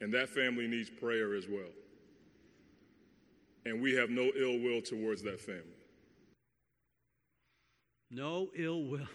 And 0.00 0.12
that 0.14 0.28
family 0.30 0.66
needs 0.66 0.88
prayer 0.88 1.34
as 1.34 1.46
well. 1.48 1.72
And 3.66 3.82
we 3.82 3.94
have 3.94 4.10
no 4.10 4.30
ill 4.36 4.58
will 4.58 4.80
towards 4.80 5.22
that 5.22 5.40
family. 5.40 5.62
No 8.10 8.48
ill 8.56 8.84
will 8.84 9.08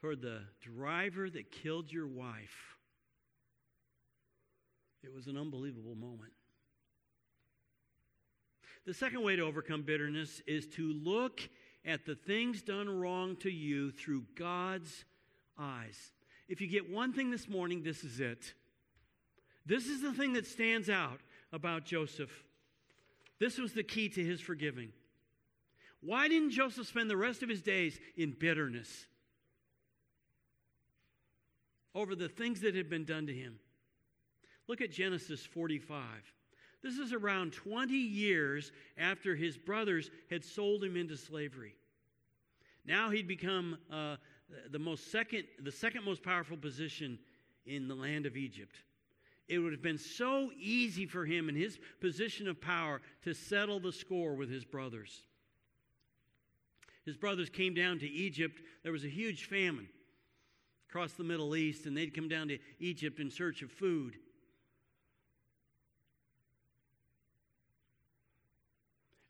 toward 0.00 0.22
the 0.22 0.40
driver 0.60 1.28
that 1.28 1.50
killed 1.50 1.92
your 1.92 2.06
wife. 2.06 2.76
It 5.02 5.12
was 5.12 5.26
an 5.26 5.36
unbelievable 5.36 5.96
moment. 5.96 6.32
The 8.86 8.94
second 8.94 9.22
way 9.22 9.36
to 9.36 9.42
overcome 9.42 9.82
bitterness 9.82 10.40
is 10.46 10.66
to 10.68 10.92
look 10.92 11.48
at 11.84 12.04
the 12.04 12.14
things 12.14 12.62
done 12.62 12.88
wrong 12.88 13.36
to 13.36 13.50
you 13.50 13.90
through 13.90 14.24
God's 14.36 15.04
eyes. 15.58 16.12
If 16.48 16.60
you 16.60 16.66
get 16.66 16.90
one 16.90 17.12
thing 17.12 17.30
this 17.30 17.48
morning, 17.48 17.82
this 17.82 18.04
is 18.04 18.20
it. 18.20 18.54
This 19.64 19.86
is 19.86 20.02
the 20.02 20.12
thing 20.12 20.32
that 20.34 20.46
stands 20.46 20.90
out 20.90 21.20
about 21.52 21.84
Joseph. 21.84 22.30
This 23.38 23.58
was 23.58 23.72
the 23.72 23.82
key 23.82 24.08
to 24.08 24.24
his 24.24 24.40
forgiving. 24.40 24.92
Why 26.00 26.28
didn't 26.28 26.50
Joseph 26.50 26.86
spend 26.86 27.08
the 27.08 27.16
rest 27.16 27.42
of 27.42 27.48
his 27.48 27.62
days 27.62 27.98
in 28.16 28.32
bitterness 28.32 29.06
over 31.94 32.14
the 32.14 32.28
things 32.28 32.60
that 32.62 32.74
had 32.74 32.90
been 32.90 33.04
done 33.04 33.26
to 33.26 33.34
him? 33.34 33.58
Look 34.66 34.80
at 34.80 34.90
Genesis 34.90 35.44
45. 35.44 36.02
This 36.82 36.98
is 36.98 37.12
around 37.12 37.52
20 37.52 37.94
years 37.94 38.72
after 38.98 39.36
his 39.36 39.56
brothers 39.56 40.10
had 40.30 40.44
sold 40.44 40.82
him 40.82 40.96
into 40.96 41.16
slavery. 41.16 41.76
Now 42.84 43.10
he'd 43.10 43.28
become 43.28 43.78
uh, 43.92 44.16
the 44.70 44.78
most 44.78 45.12
second, 45.12 45.44
the 45.62 45.70
second 45.70 46.04
most 46.04 46.24
powerful 46.24 46.56
position 46.56 47.18
in 47.66 47.86
the 47.86 47.94
land 47.94 48.26
of 48.26 48.36
Egypt. 48.36 48.76
It 49.48 49.58
would 49.58 49.72
have 49.72 49.82
been 49.82 49.98
so 49.98 50.50
easy 50.56 51.06
for 51.06 51.24
him 51.26 51.48
in 51.48 51.54
his 51.54 51.78
position 52.00 52.48
of 52.48 52.60
power 52.60 53.00
to 53.22 53.34
settle 53.34 53.80
the 53.80 53.92
score 53.92 54.34
with 54.34 54.50
his 54.50 54.64
brothers. 54.64 55.22
His 57.04 57.16
brothers 57.16 57.50
came 57.50 57.74
down 57.74 57.98
to 57.98 58.08
Egypt. 58.08 58.62
There 58.82 58.92
was 58.92 59.04
a 59.04 59.08
huge 59.08 59.46
famine 59.46 59.88
across 60.88 61.12
the 61.14 61.24
Middle 61.24 61.56
East, 61.56 61.86
and 61.86 61.96
they'd 61.96 62.14
come 62.14 62.28
down 62.28 62.48
to 62.48 62.58
Egypt 62.78 63.18
in 63.18 63.30
search 63.30 63.62
of 63.62 63.70
food. 63.70 64.16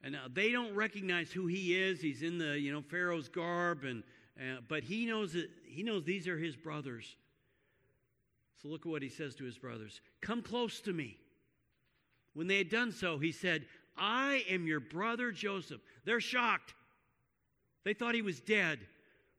And 0.03 0.13
now 0.13 0.25
they 0.33 0.51
don't 0.51 0.75
recognize 0.75 1.31
who 1.31 1.47
he 1.47 1.81
is. 1.81 2.01
He's 2.01 2.23
in 2.23 2.37
the, 2.37 2.59
you 2.59 2.73
know, 2.73 2.83
Pharaoh's 2.83 3.29
garb, 3.29 3.85
and, 3.85 4.03
uh, 4.37 4.61
but 4.69 4.83
he 4.83 5.07
knows 5.07 5.33
that 5.35 5.49
he 5.65 5.83
knows 5.83 6.05
these 6.05 6.27
are 6.27 6.37
his 6.37 6.57
brothers. 6.57 7.17
So 8.63 8.69
look 8.69 8.87
at 8.87 8.91
what 8.91 9.03
he 9.03 9.09
says 9.09 9.35
to 9.37 9.45
his 9.45 9.59
brothers 9.59 10.01
Come 10.21 10.43
close 10.43 10.81
to 10.83 10.93
me. 10.93 11.17
When 12.35 12.47
they 12.47 12.59
had 12.59 12.71
done 12.71 12.93
so, 12.93 13.19
he 13.19 13.33
said, 13.33 13.67
I 13.97 14.45
am 14.49 14.67
your 14.67 14.81
brother 14.81 15.33
Joseph. 15.33 15.83
They're 16.07 16.21
shocked. 16.21 16.73
They 17.85 17.93
thought 17.93 18.15
he 18.15 18.23
was 18.23 18.41
dead, 18.41 18.79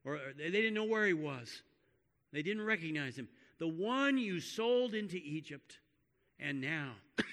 or 0.06 0.20
they 0.38 0.52
didn't 0.52 0.76
know 0.76 0.84
where 0.84 1.08
he 1.08 1.14
was. 1.14 1.64
They 2.32 2.44
didn't 2.44 2.66
recognize 2.66 3.16
him. 3.16 3.30
The 3.58 3.68
one 3.68 4.18
you 4.18 4.40
sold 4.40 4.94
into 4.94 5.18
Egypt. 5.18 5.80
And 6.40 6.62
now, 6.62 6.92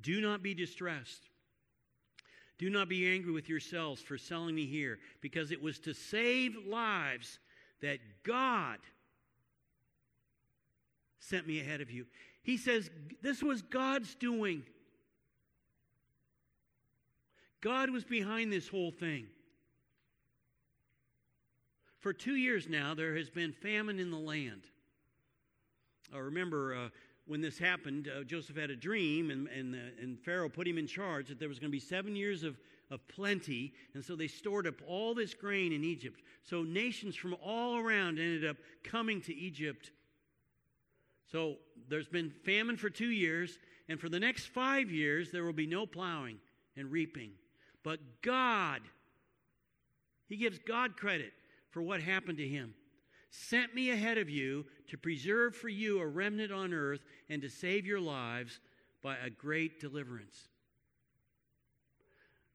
do 0.00 0.20
not 0.20 0.42
be 0.42 0.54
distressed 0.54 1.28
do 2.62 2.70
not 2.70 2.88
be 2.88 3.12
angry 3.12 3.32
with 3.32 3.48
yourselves 3.48 4.00
for 4.00 4.16
selling 4.16 4.54
me 4.54 4.66
here, 4.66 5.00
because 5.20 5.50
it 5.50 5.60
was 5.60 5.80
to 5.80 5.92
save 5.92 6.56
lives 6.64 7.40
that 7.80 7.98
God 8.22 8.78
sent 11.22 11.46
me 11.46 11.60
ahead 11.60 11.80
of 11.80 11.90
you. 11.90 12.06
He 12.42 12.56
says, 12.56 12.90
This 13.22 13.42
was 13.42 13.62
God's 13.62 14.14
doing. 14.16 14.64
God 17.60 17.90
was 17.90 18.04
behind 18.04 18.52
this 18.52 18.66
whole 18.66 18.90
thing. 18.90 19.26
For 22.00 22.12
two 22.12 22.34
years 22.34 22.68
now, 22.68 22.94
there 22.94 23.16
has 23.16 23.30
been 23.30 23.52
famine 23.52 24.00
in 24.00 24.10
the 24.10 24.18
land. 24.18 24.62
I 26.12 26.18
remember 26.18 26.74
uh, 26.74 26.88
when 27.26 27.40
this 27.40 27.56
happened, 27.56 28.08
uh, 28.08 28.24
Joseph 28.24 28.56
had 28.56 28.70
a 28.70 28.76
dream, 28.76 29.30
and, 29.30 29.46
and, 29.46 29.76
uh, 29.76 30.02
and 30.02 30.18
Pharaoh 30.18 30.48
put 30.48 30.66
him 30.66 30.78
in 30.78 30.88
charge 30.88 31.28
that 31.28 31.38
there 31.38 31.48
was 31.48 31.60
going 31.60 31.70
to 31.70 31.76
be 31.76 31.78
seven 31.78 32.16
years 32.16 32.42
of, 32.42 32.58
of 32.90 33.06
plenty. 33.06 33.72
And 33.94 34.04
so 34.04 34.16
they 34.16 34.26
stored 34.26 34.66
up 34.66 34.74
all 34.84 35.14
this 35.14 35.32
grain 35.32 35.72
in 35.72 35.84
Egypt. 35.84 36.22
So 36.42 36.64
nations 36.64 37.14
from 37.14 37.36
all 37.40 37.78
around 37.78 38.18
ended 38.18 38.44
up 38.44 38.56
coming 38.82 39.20
to 39.22 39.32
Egypt. 39.32 39.92
So 41.32 41.56
there's 41.88 42.08
been 42.08 42.30
famine 42.44 42.76
for 42.76 42.90
two 42.90 43.10
years, 43.10 43.58
and 43.88 43.98
for 43.98 44.08
the 44.08 44.20
next 44.20 44.46
five 44.46 44.90
years, 44.90 45.30
there 45.30 45.44
will 45.44 45.52
be 45.52 45.66
no 45.66 45.86
plowing 45.86 46.38
and 46.76 46.92
reaping. 46.92 47.30
But 47.82 47.98
God, 48.22 48.82
he 50.28 50.36
gives 50.36 50.58
God 50.58 50.96
credit 50.96 51.32
for 51.70 51.82
what 51.82 52.00
happened 52.00 52.38
to 52.38 52.46
him 52.46 52.74
sent 53.32 53.74
me 53.74 53.90
ahead 53.90 54.18
of 54.18 54.28
you 54.28 54.64
to 54.88 54.98
preserve 54.98 55.56
for 55.56 55.70
you 55.70 56.00
a 56.00 56.06
remnant 56.06 56.52
on 56.52 56.72
earth 56.74 57.00
and 57.30 57.40
to 57.42 57.48
save 57.48 57.86
your 57.86 58.00
lives 58.00 58.60
by 59.02 59.16
a 59.16 59.30
great 59.30 59.80
deliverance. 59.80 60.48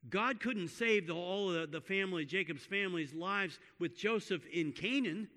God 0.09 0.39
couldn't 0.39 0.69
save 0.69 1.07
the, 1.07 1.13
all 1.13 1.49
of 1.49 1.71
the, 1.71 1.79
the 1.79 1.81
family, 1.81 2.23
Jacob's 2.25 2.63
family's 2.63 3.13
lives 3.13 3.59
with 3.79 3.97
Joseph 3.97 4.45
in 4.53 4.71
Canaan. 4.71 5.27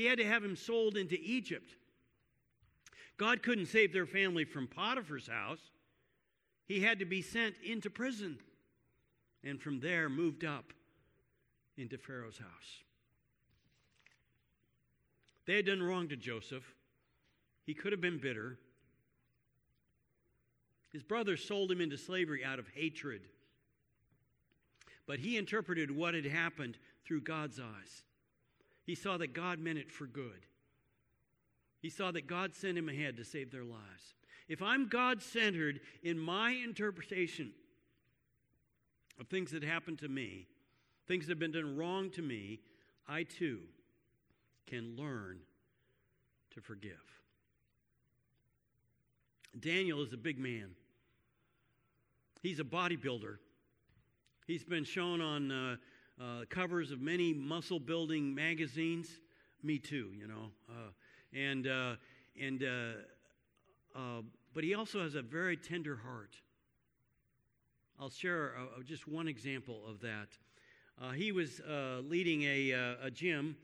He 0.00 0.06
had 0.06 0.16
to 0.16 0.24
have 0.24 0.42
him 0.42 0.56
sold 0.56 0.96
into 0.96 1.18
Egypt. 1.20 1.74
God 3.18 3.42
couldn't 3.42 3.66
save 3.66 3.92
their 3.92 4.06
family 4.06 4.46
from 4.46 4.66
Potiphar's 4.66 5.26
house. 5.26 5.60
He 6.64 6.80
had 6.80 7.00
to 7.00 7.04
be 7.04 7.20
sent 7.20 7.54
into 7.62 7.90
prison 7.90 8.38
and 9.44 9.60
from 9.60 9.78
there 9.80 10.08
moved 10.08 10.42
up 10.42 10.72
into 11.76 11.98
Pharaoh's 11.98 12.38
house. 12.38 12.82
They 15.44 15.56
had 15.56 15.66
done 15.66 15.82
wrong 15.82 16.08
to 16.08 16.16
Joseph. 16.16 16.64
He 17.66 17.74
could 17.74 17.92
have 17.92 18.00
been 18.00 18.16
bitter. 18.16 18.56
His 20.94 21.02
brothers 21.02 21.44
sold 21.44 21.70
him 21.70 21.82
into 21.82 21.98
slavery 21.98 22.42
out 22.42 22.58
of 22.58 22.68
hatred. 22.68 23.20
But 25.06 25.18
he 25.18 25.36
interpreted 25.36 25.90
what 25.90 26.14
had 26.14 26.24
happened 26.24 26.78
through 27.04 27.20
God's 27.20 27.60
eyes. 27.60 28.02
He 28.84 28.94
saw 28.94 29.16
that 29.18 29.34
God 29.34 29.58
meant 29.58 29.78
it 29.78 29.90
for 29.90 30.06
good. 30.06 30.46
He 31.80 31.90
saw 31.90 32.10
that 32.10 32.26
God 32.26 32.54
sent 32.54 32.76
him 32.76 32.88
ahead 32.88 33.16
to 33.16 33.24
save 33.24 33.50
their 33.50 33.64
lives. 33.64 34.14
If 34.48 34.62
I'm 34.62 34.88
God 34.88 35.22
centered 35.22 35.80
in 36.02 36.18
my 36.18 36.50
interpretation 36.50 37.52
of 39.18 39.28
things 39.28 39.52
that 39.52 39.62
happened 39.62 39.98
to 40.00 40.08
me, 40.08 40.46
things 41.06 41.26
that 41.26 41.32
have 41.32 41.38
been 41.38 41.52
done 41.52 41.76
wrong 41.76 42.10
to 42.10 42.22
me, 42.22 42.60
I 43.08 43.22
too 43.22 43.60
can 44.66 44.96
learn 44.96 45.38
to 46.54 46.60
forgive. 46.60 46.92
Daniel 49.58 50.02
is 50.02 50.12
a 50.12 50.16
big 50.16 50.38
man. 50.38 50.70
He's 52.42 52.60
a 52.60 52.64
bodybuilder. 52.64 53.36
He's 54.46 54.64
been 54.64 54.84
shown 54.84 55.20
on 55.20 55.50
uh, 55.50 55.76
uh, 56.20 56.44
covers 56.50 56.90
of 56.90 57.00
many 57.00 57.32
muscle 57.32 57.80
building 57.80 58.34
magazines. 58.34 59.08
Me 59.62 59.78
too, 59.78 60.10
you 60.18 60.26
know. 60.26 60.50
Uh, 60.68 60.90
and 61.32 61.66
uh, 61.66 61.94
and 62.40 62.62
uh, 62.62 63.98
uh, 63.98 64.22
but 64.54 64.64
he 64.64 64.74
also 64.74 65.02
has 65.02 65.14
a 65.14 65.22
very 65.22 65.56
tender 65.56 65.96
heart. 65.96 66.36
I'll 67.98 68.10
share 68.10 68.54
just 68.84 69.06
one 69.06 69.28
example 69.28 69.82
of 69.86 70.00
that. 70.00 70.28
he 71.14 71.32
was 71.32 71.60
leading 72.02 72.42
a, 72.44 72.70
a 73.02 73.10
gym 73.10 73.56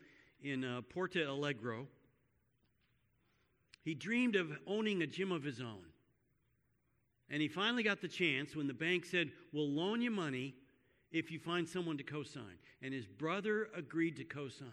in 0.43 0.85
Porto 0.91 1.27
Alegre. 1.27 1.87
He 3.83 3.95
dreamed 3.95 4.37
of 4.37 4.51
owning 4.67 5.01
a 5.03 5.07
gym 5.07 5.33
of 5.33 5.43
his 5.43 5.61
own. 5.61 5.87
And 7.31 7.41
he 7.41 7.49
finally 7.49 7.83
got 7.83 8.03
the 8.03 8.09
chance 8.09 8.55
when 8.55 8.67
the 8.67 8.75
bank 8.75 9.07
said, 9.07 9.33
We'll 9.53 9.71
loan 9.71 10.03
you 10.03 10.11
money 10.11 10.55
if 11.19 11.31
you 11.31 11.39
find 11.39 11.69
someone 11.69 11.97
to 11.99 12.05
co 12.05 12.23
sign. 12.23 12.59
And 12.83 12.93
his 12.93 13.07
brother 13.07 13.69
agreed 13.75 14.17
to 14.17 14.25
co 14.25 14.49
sign. 14.49 14.69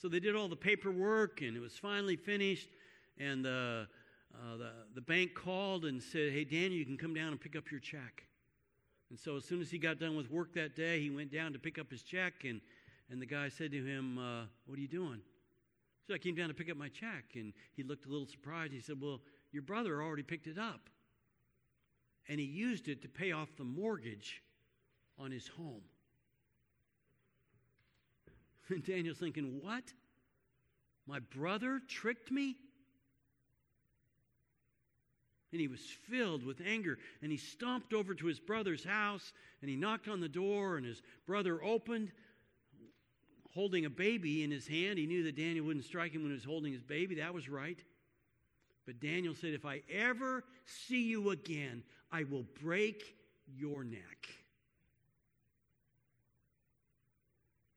So 0.00 0.08
they 0.08 0.20
did 0.20 0.36
all 0.36 0.48
the 0.48 0.56
paperwork, 0.56 1.42
and 1.42 1.56
it 1.56 1.60
was 1.60 1.76
finally 1.76 2.16
finished. 2.16 2.68
And 3.18 3.44
the, 3.44 3.88
uh, 4.32 4.56
the, 4.56 4.70
the 4.94 5.00
bank 5.00 5.34
called 5.34 5.84
and 5.84 6.02
said, 6.02 6.32
Hey, 6.32 6.44
Daniel, 6.44 6.72
you 6.72 6.84
can 6.84 6.96
come 6.96 7.14
down 7.14 7.32
and 7.32 7.40
pick 7.40 7.56
up 7.56 7.70
your 7.70 7.80
check. 7.80 8.24
And 9.10 9.18
so 9.18 9.36
as 9.36 9.44
soon 9.44 9.60
as 9.60 9.70
he 9.70 9.78
got 9.78 9.98
done 9.98 10.16
with 10.16 10.30
work 10.30 10.54
that 10.54 10.76
day, 10.76 11.00
he 11.00 11.10
went 11.10 11.32
down 11.32 11.52
to 11.54 11.58
pick 11.58 11.78
up 11.78 11.90
his 11.90 12.02
check, 12.02 12.44
and, 12.44 12.60
and 13.10 13.20
the 13.20 13.26
guy 13.26 13.48
said 13.48 13.72
to 13.72 13.84
him, 13.84 14.18
uh, 14.18 14.44
What 14.66 14.78
are 14.78 14.82
you 14.82 14.88
doing? 14.88 15.20
So 16.06 16.14
I 16.14 16.18
came 16.18 16.34
down 16.34 16.48
to 16.48 16.54
pick 16.54 16.70
up 16.70 16.76
my 16.76 16.88
check, 16.88 17.24
and 17.34 17.52
he 17.74 17.82
looked 17.82 18.06
a 18.06 18.08
little 18.08 18.26
surprised. 18.26 18.72
He 18.72 18.80
said, 18.80 19.00
Well, 19.00 19.20
your 19.50 19.62
brother 19.62 20.02
already 20.02 20.22
picked 20.22 20.46
it 20.46 20.58
up. 20.58 20.88
And 22.28 22.38
he 22.38 22.46
used 22.46 22.88
it 22.88 23.02
to 23.02 23.08
pay 23.08 23.32
off 23.32 23.48
the 23.56 23.64
mortgage 23.64 24.42
on 25.18 25.30
his 25.30 25.48
home. 25.48 25.82
And 28.70 28.84
Daniel's 28.84 29.16
thinking, 29.16 29.60
What? 29.62 29.84
My 31.06 31.20
brother 31.20 31.80
tricked 31.88 32.30
me? 32.30 32.56
And 35.52 35.60
he 35.60 35.68
was 35.68 35.80
filled 36.10 36.44
with 36.44 36.60
anger. 36.64 36.98
And 37.22 37.32
he 37.32 37.38
stomped 37.38 37.94
over 37.94 38.14
to 38.14 38.26
his 38.26 38.38
brother's 38.38 38.84
house 38.84 39.32
and 39.62 39.70
he 39.70 39.76
knocked 39.76 40.08
on 40.08 40.20
the 40.20 40.28
door, 40.28 40.76
and 40.76 40.84
his 40.84 41.02
brother 41.26 41.62
opened, 41.64 42.12
holding 43.54 43.86
a 43.86 43.90
baby 43.90 44.44
in 44.44 44.50
his 44.50 44.68
hand. 44.68 44.98
He 44.98 45.06
knew 45.06 45.24
that 45.24 45.36
Daniel 45.36 45.64
wouldn't 45.64 45.86
strike 45.86 46.12
him 46.12 46.22
when 46.22 46.30
he 46.30 46.36
was 46.36 46.44
holding 46.44 46.72
his 46.72 46.82
baby. 46.82 47.16
That 47.16 47.32
was 47.32 47.48
right. 47.48 47.78
But 48.84 49.00
Daniel 49.00 49.34
said, 49.34 49.54
If 49.54 49.64
I 49.64 49.80
ever 49.90 50.44
see 50.66 51.02
you 51.02 51.30
again, 51.30 51.82
I 52.10 52.24
will 52.24 52.44
break 52.62 53.16
your 53.56 53.84
neck. 53.84 54.28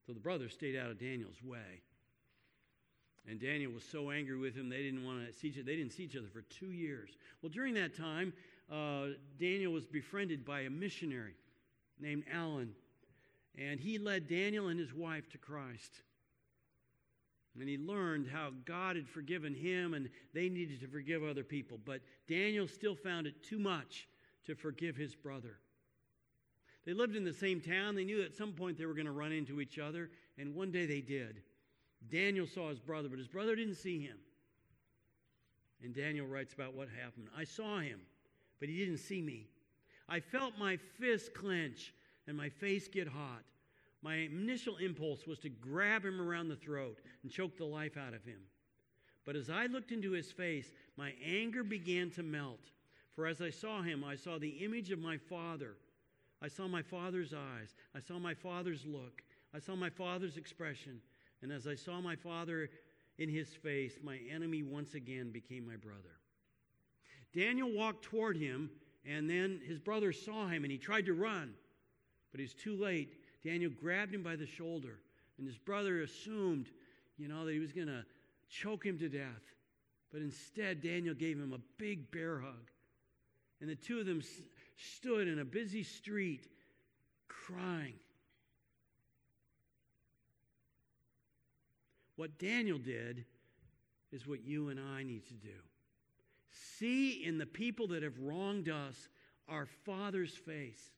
So 0.05 0.13
the 0.13 0.19
brothers 0.19 0.53
stayed 0.53 0.77
out 0.77 0.89
of 0.89 0.99
Daniel's 0.99 1.41
way. 1.43 1.81
And 3.29 3.39
Daniel 3.39 3.71
was 3.71 3.83
so 3.83 4.09
angry 4.09 4.37
with 4.37 4.55
him, 4.55 4.67
they 4.67 4.81
didn't 4.81 5.05
want 5.05 5.27
to 5.27 5.33
see 5.33 5.49
each 5.49 5.55
other. 5.55 5.63
They 5.63 5.75
didn't 5.75 5.93
see 5.93 6.03
each 6.03 6.15
other 6.15 6.27
for 6.27 6.41
two 6.41 6.71
years. 6.71 7.11
Well, 7.41 7.49
during 7.49 7.75
that 7.75 7.95
time, 7.95 8.33
uh, 8.71 9.13
Daniel 9.39 9.71
was 9.71 9.85
befriended 9.85 10.43
by 10.43 10.61
a 10.61 10.69
missionary 10.69 11.35
named 11.99 12.23
Allen. 12.33 12.73
And 13.57 13.79
he 13.79 13.99
led 13.99 14.27
Daniel 14.27 14.69
and 14.69 14.79
his 14.79 14.93
wife 14.93 15.29
to 15.29 15.37
Christ. 15.37 15.91
And 17.59 17.67
he 17.67 17.77
learned 17.77 18.27
how 18.31 18.51
God 18.65 18.95
had 18.95 19.07
forgiven 19.07 19.53
him 19.53 19.93
and 19.93 20.09
they 20.33 20.47
needed 20.49 20.79
to 20.81 20.87
forgive 20.87 21.23
other 21.23 21.43
people. 21.43 21.77
But 21.85 22.01
Daniel 22.27 22.67
still 22.67 22.95
found 22.95 23.27
it 23.27 23.43
too 23.43 23.59
much 23.59 24.07
to 24.45 24.55
forgive 24.55 24.95
his 24.95 25.15
brother. 25.15 25.57
They 26.85 26.93
lived 26.93 27.15
in 27.15 27.23
the 27.23 27.33
same 27.33 27.61
town. 27.61 27.95
They 27.95 28.03
knew 28.03 28.23
at 28.23 28.35
some 28.35 28.53
point 28.53 28.77
they 28.77 28.85
were 28.85 28.93
going 28.93 29.05
to 29.05 29.11
run 29.11 29.31
into 29.31 29.61
each 29.61 29.77
other, 29.77 30.09
and 30.37 30.55
one 30.55 30.71
day 30.71 30.85
they 30.85 31.01
did. 31.01 31.41
Daniel 32.09 32.47
saw 32.47 32.69
his 32.69 32.79
brother, 32.79 33.07
but 33.09 33.19
his 33.19 33.27
brother 33.27 33.55
didn't 33.55 33.75
see 33.75 33.99
him. 33.99 34.17
And 35.83 35.93
Daniel 35.93 36.27
writes 36.27 36.53
about 36.53 36.73
what 36.73 36.87
happened. 36.89 37.27
I 37.37 37.43
saw 37.43 37.79
him, 37.79 38.01
but 38.59 38.69
he 38.69 38.77
didn't 38.77 38.97
see 38.97 39.21
me. 39.21 39.47
I 40.09 40.19
felt 40.19 40.57
my 40.57 40.77
fist 40.99 41.33
clench 41.33 41.93
and 42.27 42.35
my 42.35 42.49
face 42.49 42.87
get 42.87 43.07
hot. 43.07 43.43
My 44.01 44.15
initial 44.15 44.77
impulse 44.77 45.27
was 45.27 45.39
to 45.39 45.49
grab 45.49 46.03
him 46.03 46.19
around 46.19 46.49
the 46.49 46.55
throat 46.55 46.99
and 47.21 47.31
choke 47.31 47.57
the 47.57 47.65
life 47.65 47.97
out 47.97 48.13
of 48.13 48.23
him. 48.25 48.39
But 49.25 49.35
as 49.35 49.49
I 49.49 49.67
looked 49.67 49.91
into 49.91 50.11
his 50.11 50.31
face, 50.31 50.71
my 50.97 51.13
anger 51.23 51.63
began 51.63 52.09
to 52.11 52.23
melt. 52.23 52.71
For 53.15 53.27
as 53.27 53.41
I 53.41 53.49
saw 53.49 53.81
him, 53.81 54.03
I 54.03 54.15
saw 54.15 54.37
the 54.37 54.49
image 54.49 54.91
of 54.91 54.99
my 54.99 55.17
father. 55.17 55.75
I 56.41 56.47
saw 56.47 56.67
my 56.67 56.81
father's 56.81 57.33
eyes. 57.33 57.75
I 57.95 57.99
saw 57.99 58.19
my 58.19 58.33
father's 58.33 58.85
look. 58.85 59.21
I 59.53 59.59
saw 59.59 59.75
my 59.75 59.89
father's 59.89 60.37
expression. 60.37 61.01
And 61.41 61.51
as 61.51 61.67
I 61.67 61.75
saw 61.75 62.01
my 62.01 62.15
father 62.15 62.69
in 63.17 63.29
his 63.29 63.49
face, 63.49 63.99
my 64.01 64.19
enemy 64.33 64.63
once 64.63 64.93
again 64.93 65.31
became 65.31 65.67
my 65.67 65.75
brother. 65.75 66.19
Daniel 67.33 67.71
walked 67.71 68.03
toward 68.03 68.37
him, 68.37 68.69
and 69.05 69.29
then 69.29 69.61
his 69.65 69.79
brother 69.79 70.11
saw 70.11 70.47
him, 70.47 70.63
and 70.63 70.71
he 70.71 70.77
tried 70.77 71.05
to 71.05 71.13
run. 71.13 71.53
But 72.31 72.39
he 72.39 72.45
was 72.45 72.53
too 72.53 72.75
late. 72.75 73.13
Daniel 73.43 73.71
grabbed 73.71 74.13
him 74.13 74.23
by 74.23 74.35
the 74.35 74.45
shoulder, 74.45 74.99
and 75.37 75.47
his 75.47 75.57
brother 75.57 76.01
assumed, 76.01 76.69
you 77.17 77.27
know, 77.27 77.45
that 77.45 77.53
he 77.53 77.59
was 77.59 77.73
going 77.73 77.87
to 77.87 78.05
choke 78.49 78.85
him 78.85 78.97
to 78.99 79.09
death. 79.09 79.55
But 80.11 80.21
instead, 80.21 80.81
Daniel 80.81 81.13
gave 81.13 81.37
him 81.37 81.53
a 81.53 81.59
big 81.77 82.11
bear 82.11 82.39
hug. 82.39 82.69
And 83.61 83.69
the 83.69 83.75
two 83.75 83.99
of 83.99 84.07
them 84.07 84.21
stood 84.95 85.27
in 85.27 85.39
a 85.39 85.45
busy 85.45 85.83
street 85.83 86.47
crying. 87.27 87.93
What 92.15 92.37
Daniel 92.39 92.79
did 92.79 93.23
is 94.11 94.27
what 94.27 94.43
you 94.43 94.69
and 94.69 94.79
I 94.79 95.03
need 95.03 95.27
to 95.27 95.33
do. 95.35 95.49
See 96.77 97.23
in 97.23 97.37
the 97.37 97.45
people 97.45 97.87
that 97.89 98.03
have 98.03 98.19
wronged 98.19 98.67
us 98.67 99.09
our 99.47 99.67
Father's 99.85 100.33
face. 100.33 100.91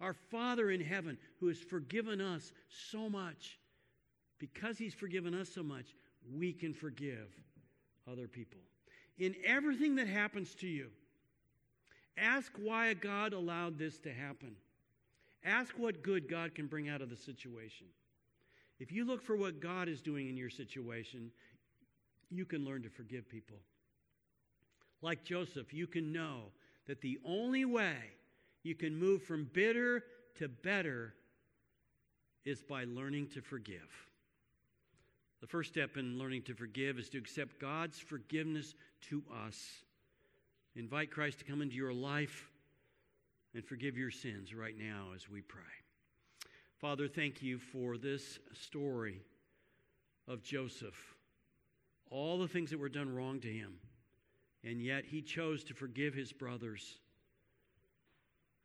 Our 0.00 0.14
Father 0.14 0.70
in 0.70 0.80
heaven 0.80 1.18
who 1.38 1.48
has 1.48 1.58
forgiven 1.58 2.20
us 2.20 2.52
so 2.90 3.08
much. 3.08 3.58
Because 4.38 4.78
He's 4.78 4.94
forgiven 4.94 5.34
us 5.34 5.48
so 5.54 5.62
much, 5.62 5.94
we 6.36 6.52
can 6.52 6.74
forgive 6.74 7.28
other 8.10 8.26
people. 8.26 8.60
In 9.18 9.34
everything 9.44 9.96
that 9.96 10.08
happens 10.08 10.54
to 10.56 10.66
you, 10.66 10.88
ask 12.16 12.52
why 12.60 12.94
God 12.94 13.32
allowed 13.32 13.78
this 13.78 13.98
to 14.00 14.12
happen. 14.12 14.56
Ask 15.44 15.78
what 15.78 16.02
good 16.02 16.28
God 16.28 16.54
can 16.54 16.66
bring 16.66 16.88
out 16.88 17.02
of 17.02 17.10
the 17.10 17.16
situation. 17.16 17.86
If 18.80 18.90
you 18.90 19.04
look 19.04 19.22
for 19.22 19.36
what 19.36 19.60
God 19.60 19.88
is 19.88 20.00
doing 20.00 20.28
in 20.28 20.36
your 20.36 20.50
situation, 20.50 21.30
you 22.30 22.44
can 22.44 22.64
learn 22.64 22.82
to 22.82 22.88
forgive 22.88 23.28
people. 23.28 23.58
Like 25.02 25.22
Joseph, 25.22 25.72
you 25.72 25.86
can 25.86 26.12
know 26.12 26.50
that 26.86 27.00
the 27.00 27.18
only 27.24 27.64
way 27.64 27.96
you 28.62 28.74
can 28.74 28.98
move 28.98 29.22
from 29.22 29.48
bitter 29.52 30.02
to 30.36 30.48
better 30.48 31.14
is 32.44 32.62
by 32.62 32.84
learning 32.84 33.28
to 33.28 33.40
forgive. 33.40 33.90
The 35.40 35.46
first 35.46 35.70
step 35.70 35.96
in 35.98 36.18
learning 36.18 36.42
to 36.42 36.54
forgive 36.54 36.98
is 36.98 37.10
to 37.10 37.18
accept 37.18 37.60
God's 37.60 37.98
forgiveness 37.98 38.74
to 39.10 39.22
us. 39.46 39.56
Invite 40.76 41.10
Christ 41.10 41.38
to 41.40 41.44
come 41.44 41.62
into 41.62 41.76
your 41.76 41.92
life 41.92 42.48
and 43.54 43.64
forgive 43.64 43.96
your 43.96 44.10
sins 44.10 44.54
right 44.54 44.76
now 44.76 45.08
as 45.14 45.28
we 45.28 45.40
pray. 45.40 45.62
Father, 46.80 47.08
thank 47.08 47.42
you 47.42 47.58
for 47.58 47.96
this 47.96 48.38
story 48.52 49.20
of 50.28 50.42
Joseph. 50.42 51.14
All 52.10 52.38
the 52.38 52.48
things 52.48 52.70
that 52.70 52.78
were 52.78 52.88
done 52.88 53.14
wrong 53.14 53.40
to 53.40 53.48
him, 53.52 53.74
and 54.62 54.82
yet 54.82 55.04
he 55.04 55.22
chose 55.22 55.64
to 55.64 55.74
forgive 55.74 56.14
his 56.14 56.32
brothers 56.32 56.98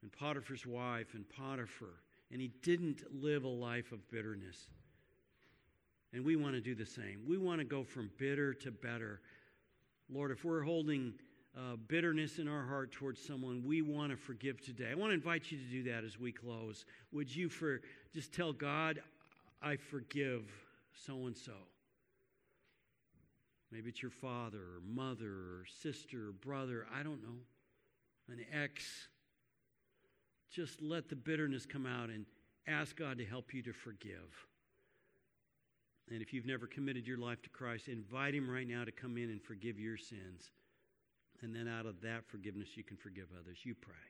and 0.02 0.12
Potiphar's 0.12 0.66
wife 0.66 1.14
and 1.14 1.28
Potiphar, 1.30 2.02
and 2.32 2.42
he 2.42 2.52
didn't 2.64 3.04
live 3.12 3.44
a 3.44 3.50
life 3.50 3.92
of 3.92 4.10
bitterness. 4.10 4.68
And 6.14 6.26
we 6.26 6.36
want 6.36 6.56
to 6.56 6.62
do 6.62 6.74
the 6.74 6.86
same. 6.86 7.22
We 7.28 7.38
want 7.38 7.60
to 7.60 7.66
go 7.66 7.84
from 7.84 8.10
bitter 8.18 8.54
to 8.56 8.72
better. 8.72 9.22
Lord, 10.12 10.32
if 10.32 10.44
we're 10.44 10.64
holding 10.64 11.14
uh, 11.56 11.76
bitterness 11.88 12.40
in 12.40 12.48
our 12.48 12.66
heart 12.66 12.92
towards 12.92 13.22
someone, 13.22 13.64
we 13.66 13.82
want 13.82 14.12
to 14.12 14.18
forgive 14.18 14.62
today. 14.62 14.90
I 14.92 14.96
want 14.96 15.12
to 15.12 15.16
invite 15.16 15.52
you 15.52 15.58
to 15.58 15.64
do 15.64 15.84
that 15.92 16.04
as 16.04 16.20
we 16.20 16.32
close. 16.32 16.86
Would 17.12 17.34
you 17.34 17.50
for 17.50 17.82
just 18.14 18.34
tell 18.34 18.54
God, 18.54 19.02
I 19.62 19.76
forgive 19.76 20.44
so 21.06 21.28
and 21.28 21.38
so? 21.38 21.54
Maybe 23.72 23.90
it's 23.90 24.02
your 24.02 24.12
father 24.12 24.58
or 24.58 24.82
mother 24.84 25.28
or 25.28 25.66
sister 25.82 26.30
or 26.30 26.32
brother. 26.32 26.88
I 26.94 27.04
don't 27.04 27.22
know. 27.22 27.38
An 28.30 28.40
ex. 28.52 28.84
Just 30.52 30.82
let 30.82 31.10
the 31.10 31.16
bitterness 31.16 31.66
come 31.66 31.86
out 31.86 32.10
and 32.10 32.26
ask 32.68 32.96
God 32.96 33.20
to 33.20 33.26
help 33.26 33.54
you 33.54 33.62
to 33.64 33.74
forgive. 33.74 34.48
And 36.12 36.22
if 36.22 36.34
you've 36.34 36.46
never 36.46 36.66
committed 36.66 37.06
your 37.08 37.18
life 37.18 37.42
to 37.44 37.50
Christ, 37.50 37.88
invite 37.88 38.34
Him 38.34 38.50
right 38.50 38.68
now 38.68 38.84
to 38.84 38.92
come 38.92 39.18
in 39.18 39.30
and 39.30 39.42
forgive 39.42 39.80
your 39.80 39.98
sins. 39.98 40.52
And 41.42 41.56
then 41.56 41.68
out 41.68 41.86
of 41.86 42.02
that 42.02 42.26
forgiveness, 42.28 42.70
you 42.76 42.84
can 42.84 42.98
forgive 42.98 43.28
others. 43.40 43.60
You 43.64 43.76
pray. 43.76 44.09